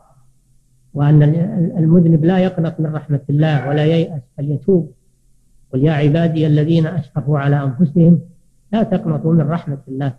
[0.93, 1.23] وأن
[1.77, 4.91] المذنب لا يقنط من رحمة الله ولا ييأس بل يتوب.
[5.73, 8.19] قل يا عبادي الذين أشرفوا على أنفسهم
[8.71, 10.13] لا تقنطوا من رحمة الله.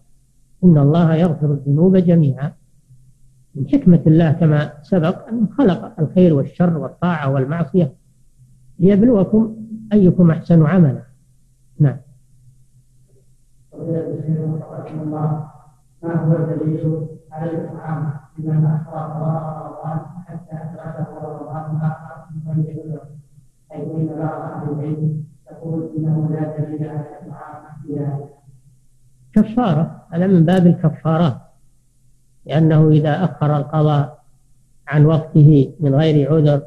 [0.64, 2.52] إن الله يغفر الذنوب جميعا.
[3.54, 7.92] من حكمة الله كما سبق أن خلق الخير والشر والطاعة والمعصية
[8.78, 9.56] ليبلوكم
[9.92, 11.02] أيكم أحسن عملا.
[11.80, 11.96] نعم.
[16.02, 18.52] ما هو الدليل على الإطعام حتى
[23.90, 28.28] من أهل العلم تقول انه لا دليل على الاطعام في ذلك
[29.32, 31.41] كفارة هذا من باب الكفارات؟
[32.46, 34.22] لأنه إذا أخر القضاء
[34.88, 36.62] عن وقته من غير عذر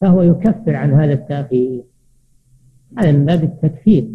[0.00, 1.84] فهو يكفر عن هذا التأخير.
[2.98, 4.08] هذا من باب التكفير.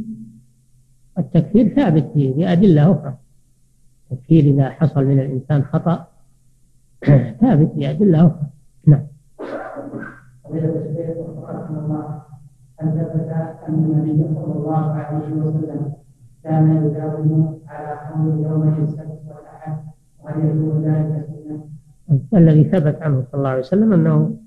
[1.17, 3.17] التكفير ثابت بأدلة أخرى.
[4.11, 6.07] التكفير إذا حصل من الإنسان خطأ
[7.41, 8.47] ثابت بأدلة أخرى.
[8.87, 9.07] نعم.
[13.69, 15.93] أن النبي صلى الله عليه وسلم
[16.43, 17.99] كان يداوم على
[18.43, 19.20] يوم السبت
[22.33, 24.37] الذي ثبت عنه صلى الله عليه وسلم أنه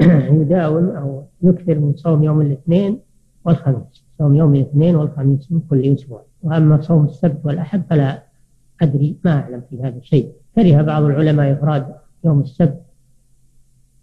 [0.40, 2.98] يداوم أو يكثر من صوم يوم الاثنين
[3.44, 6.22] والخميس صوم يوم الاثنين والخميس من كل أسبوع.
[6.42, 8.22] وأما صوم السبت والأحد فلا
[8.82, 10.32] أدري ما أعلم في هذا الشيء.
[10.54, 12.82] كره بعض العلماء إفراد يوم السبت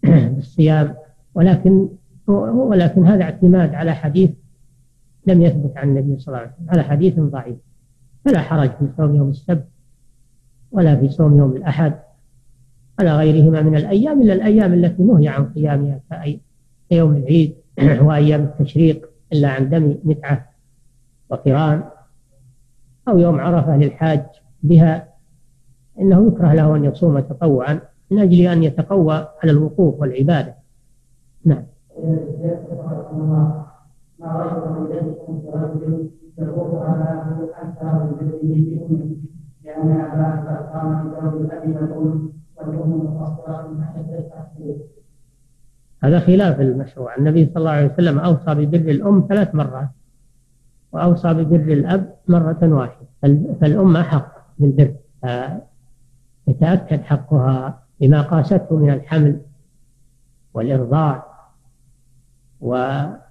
[0.36, 0.96] بالصيام
[1.36, 1.88] ولكن
[2.28, 4.30] ولكن هذا اعتماد على حديث
[5.28, 7.58] لم يثبت عن النبي صلى الله عليه وسلم على حديث ضعيف.
[8.26, 9.68] فلا حرج في صوم يوم السبت
[10.72, 11.94] ولا في صوم يوم الأحد
[13.00, 16.00] على غيرهما من الأيام إلا الأيام التي نهي عن صيامها
[16.90, 17.56] كيوم العيد
[18.06, 20.50] وأيام التشريق إلا عن دم متعة
[21.30, 21.84] وقران
[23.08, 24.24] أو يوم عرفة للحاج
[24.64, 25.08] بها.
[26.00, 27.80] إنه يكره له أن يصوم تطوعا
[28.12, 30.56] من أجل أن يتقوى على الوقوف والعبادة.
[31.46, 31.64] نعم.
[34.20, 34.28] ما
[38.90, 39.37] من
[39.68, 40.44] لأن أباه
[42.58, 43.12] والأم
[46.04, 47.16] هذا خلاف المشروع.
[47.16, 49.90] النبي صلى الله عليه وسلم أوصى ببر الأم ثلاث مرات
[50.92, 53.08] وأوصى ببر الأب مرة واحدة.
[53.62, 54.96] فالأم أحق بالبر
[56.48, 59.42] يتأكد حقها بما قاسته من الحمل
[60.54, 61.24] والإرضاع
[62.62, 63.22] وتربية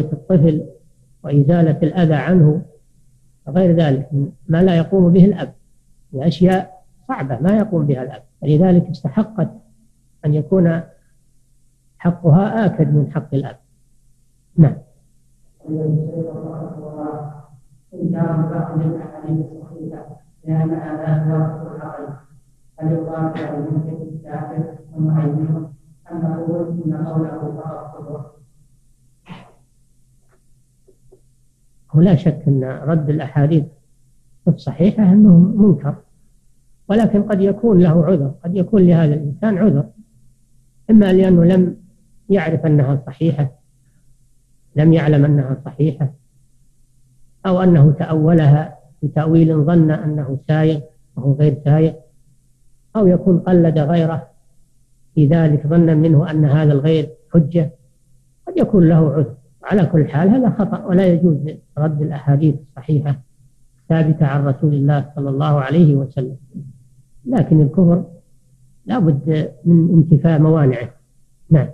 [0.00, 0.66] الطفل
[1.22, 2.62] وإزالة الأذى عنه.
[3.46, 4.08] وغير ذلك
[4.48, 5.54] ما لا يقوم به الأب.
[6.12, 8.22] لأشياء صعبة ما يقوم بها الأب.
[8.42, 9.50] ولذلك استحقت
[10.26, 10.80] أن يكون
[11.98, 13.56] حقها آكد من حق الأب.
[14.56, 14.76] نعم.
[22.78, 23.32] هل يقال
[26.86, 26.94] إن
[31.94, 33.64] ولا شك أن رد الأحاديث
[34.48, 35.94] الصحيحة أنه منكر
[36.88, 39.84] ولكن قد يكون له عذر قد يكون لهذا الإنسان عذر.
[40.90, 41.76] إما لأنه لم
[42.30, 43.50] يعرف أنها صحيحة
[44.76, 46.12] لم يعلم أنها صحيحة
[47.46, 50.80] أو أنه تأولها بتأويل ظن أنه سايغ
[51.16, 51.92] وهو غير سايغ
[52.96, 54.28] أو يكون قلد غيره
[55.14, 57.70] في ذلك ظنا منه أن هذا الغير حجة
[58.46, 59.34] قد يكون له عذر.
[59.64, 61.36] على كل حال هذا خطأ ولا يجوز
[61.78, 63.16] رد الأحاديث الصحيحة
[63.88, 66.36] ثابتة عن رسول الله صلى الله عليه وسلم.
[67.26, 68.04] لكن الكفر
[68.86, 70.88] لا بد من انتفاء موانعه.
[71.50, 71.68] نعم.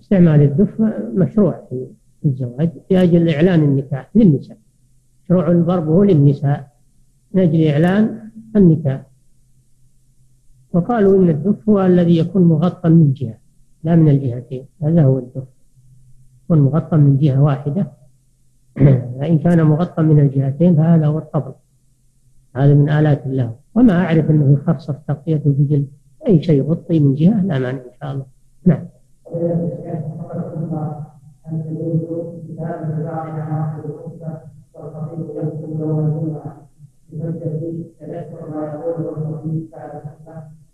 [0.00, 0.80] استعمال الدف
[1.14, 1.86] مشروع في
[2.24, 4.56] الزواج لأجل إعلان النكاح للنساء.
[5.30, 6.70] مشروع ضربه للنساء.
[7.32, 9.02] من أجل إعلان النكاح.
[10.72, 13.38] وقالوا إن الدف هو الذي يكون مغطى من جهة
[13.84, 15.44] لا من الجهتين هذا هو الدف.
[16.44, 17.86] يكون مغطى من جهة واحدة.
[19.20, 21.52] فإن كان مغطى من الجهتين فهذا هو الطبل.
[22.56, 23.54] هذا من آلات الله.
[23.74, 25.88] وما أعرف أنه يخصص تغطيته بجلد
[26.28, 28.26] أي شيء يغطي من جهة لا مانع إن شاء الله.
[28.66, 28.86] نعم.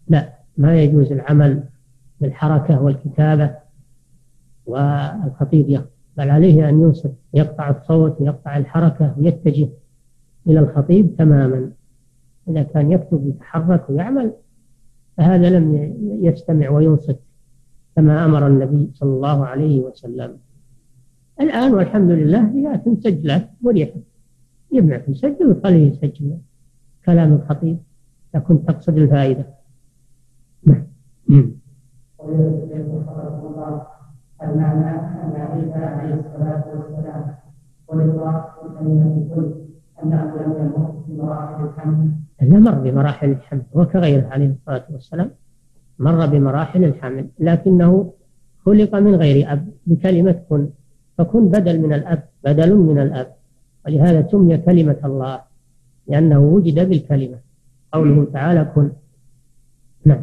[0.09, 1.63] لا ما يجوز العمل
[2.21, 3.55] بالحركة والكتابة
[4.67, 5.87] والخطيب يخطب
[6.17, 9.69] بل عليه أن ينصت يقطع الصوت ويقطع الحركة ويتجه
[10.47, 11.71] إلى الخطيب تماما.
[12.49, 14.33] إذا كان يكتب ويتحرك ويعمل
[15.17, 17.19] فهذا لم يستمع وينصت
[17.97, 20.39] كما أمر النبي صلى الله عليه وسلم.
[21.41, 24.01] الآن والحمد لله هي مسجلات مريحة
[24.73, 26.39] يجمع في مسجل ويخليه يسجل
[27.07, 27.79] كلام الخطيب
[28.49, 29.47] كنت تقصد الفائدة.
[30.65, 30.87] نعم.
[34.43, 37.35] المعنى أن عيسى عليه الصلاة والسلام
[37.89, 38.45] ولله
[38.79, 39.53] كلمة الكل
[40.03, 42.11] أنه لم يمر بمراحل الحمل
[42.43, 45.31] لا مر بمراحل الحمل وكغيره عليه الصلاة والسلام.
[45.99, 48.13] مر بمراحل الحمل لكنه
[48.65, 50.69] خلق من غير أب بكلمة كن.
[51.19, 53.27] فكن بدل من الأب بدل من الأب.
[53.87, 55.41] ولهذا سمي كلمة الله
[56.09, 57.39] لأنه وجد بالكلمة.
[57.93, 58.91] قوله تعالى كن.
[60.05, 60.23] نعم.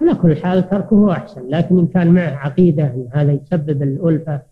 [0.00, 4.42] على كل حال تركه أحسن لكن إن كان معه عقيدة أن هذا يسبب الألفة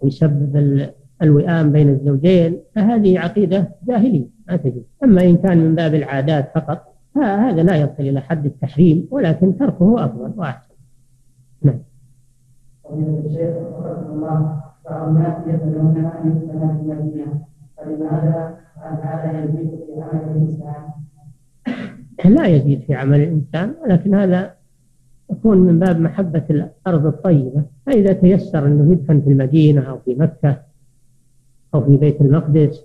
[0.00, 0.88] ويسبب
[1.22, 4.82] الوئام بين الزوجين فهذه عقيدة جاهلية ما تجوز.
[5.04, 10.04] أما إن كان من باب العادات فقط فهذا لا يصل إلى حد التحريم ولكن تركه
[10.04, 10.74] أفضل وأحسن
[11.62, 11.78] نعم
[14.90, 17.40] بعض الناس أن يسلم في المدينة
[17.76, 18.58] فلماذا
[19.44, 20.82] يزيد في عمل الإنسان؟
[22.24, 24.54] لا يزيد في عمل الإنسان ولكن هذا
[25.30, 30.62] يكون من باب محبة الأرض الطيبة فإذا تيسر أنه يدفن في المدينة أو في مكة
[31.74, 32.84] أو في بيت المقدس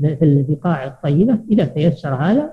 [0.00, 2.52] في البقاع الطيبة إذا تيسر هذا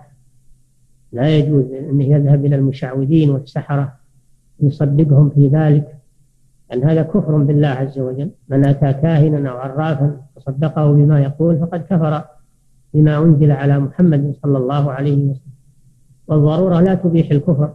[1.11, 3.93] لا يجوز أنه يذهب إلى المشعوذين والسحرة
[4.59, 5.97] يصدقهم في ذلك
[6.73, 8.29] أن هذا كفر بالله عز وجل.
[8.49, 12.23] من أتى كاهنا أو عرافا وصدقه بما يقول فقد كفر
[12.93, 15.51] بما أنزل على محمد صلى الله عليه وسلم.
[16.27, 17.73] والضرورة لا تبيح الكفر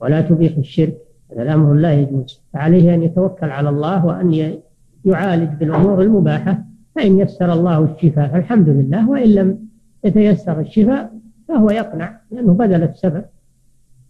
[0.00, 0.96] ولا تبيح الشرك
[1.32, 2.40] هذا الأمر لا يجوز.
[2.52, 4.58] فعليه أن يتوكل على الله وأن
[5.04, 6.64] يعالج بالأمور المباحة
[6.94, 9.58] فإن يسر الله الشفاء فالحمد لله وإن لم
[10.04, 11.12] يتيسر الشفاء
[11.48, 13.24] فهو يقنع لأنه بذل السبب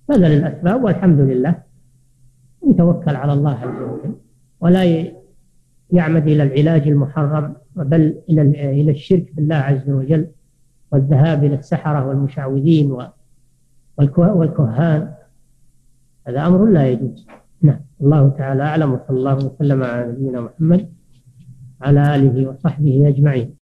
[0.09, 1.63] بذل الأسباب والحمد لله.
[2.67, 4.15] يتوكل على الله عز وجل
[4.61, 4.85] ولا
[5.91, 8.43] يعمد إلى العلاج المحرم بل إلى
[8.81, 10.27] إلى الشرك بالله عز وجل
[10.93, 12.97] والذهاب إلى السحرة والمشعوذين
[13.99, 15.15] والكهان.
[16.27, 17.27] هذا أمر لا يجوز.
[17.63, 17.81] نعم.
[18.01, 20.89] الله تعالى أعلم وصلى الله وسلم على نبينا محمد
[21.81, 23.64] على آله وصحبه أجمعين.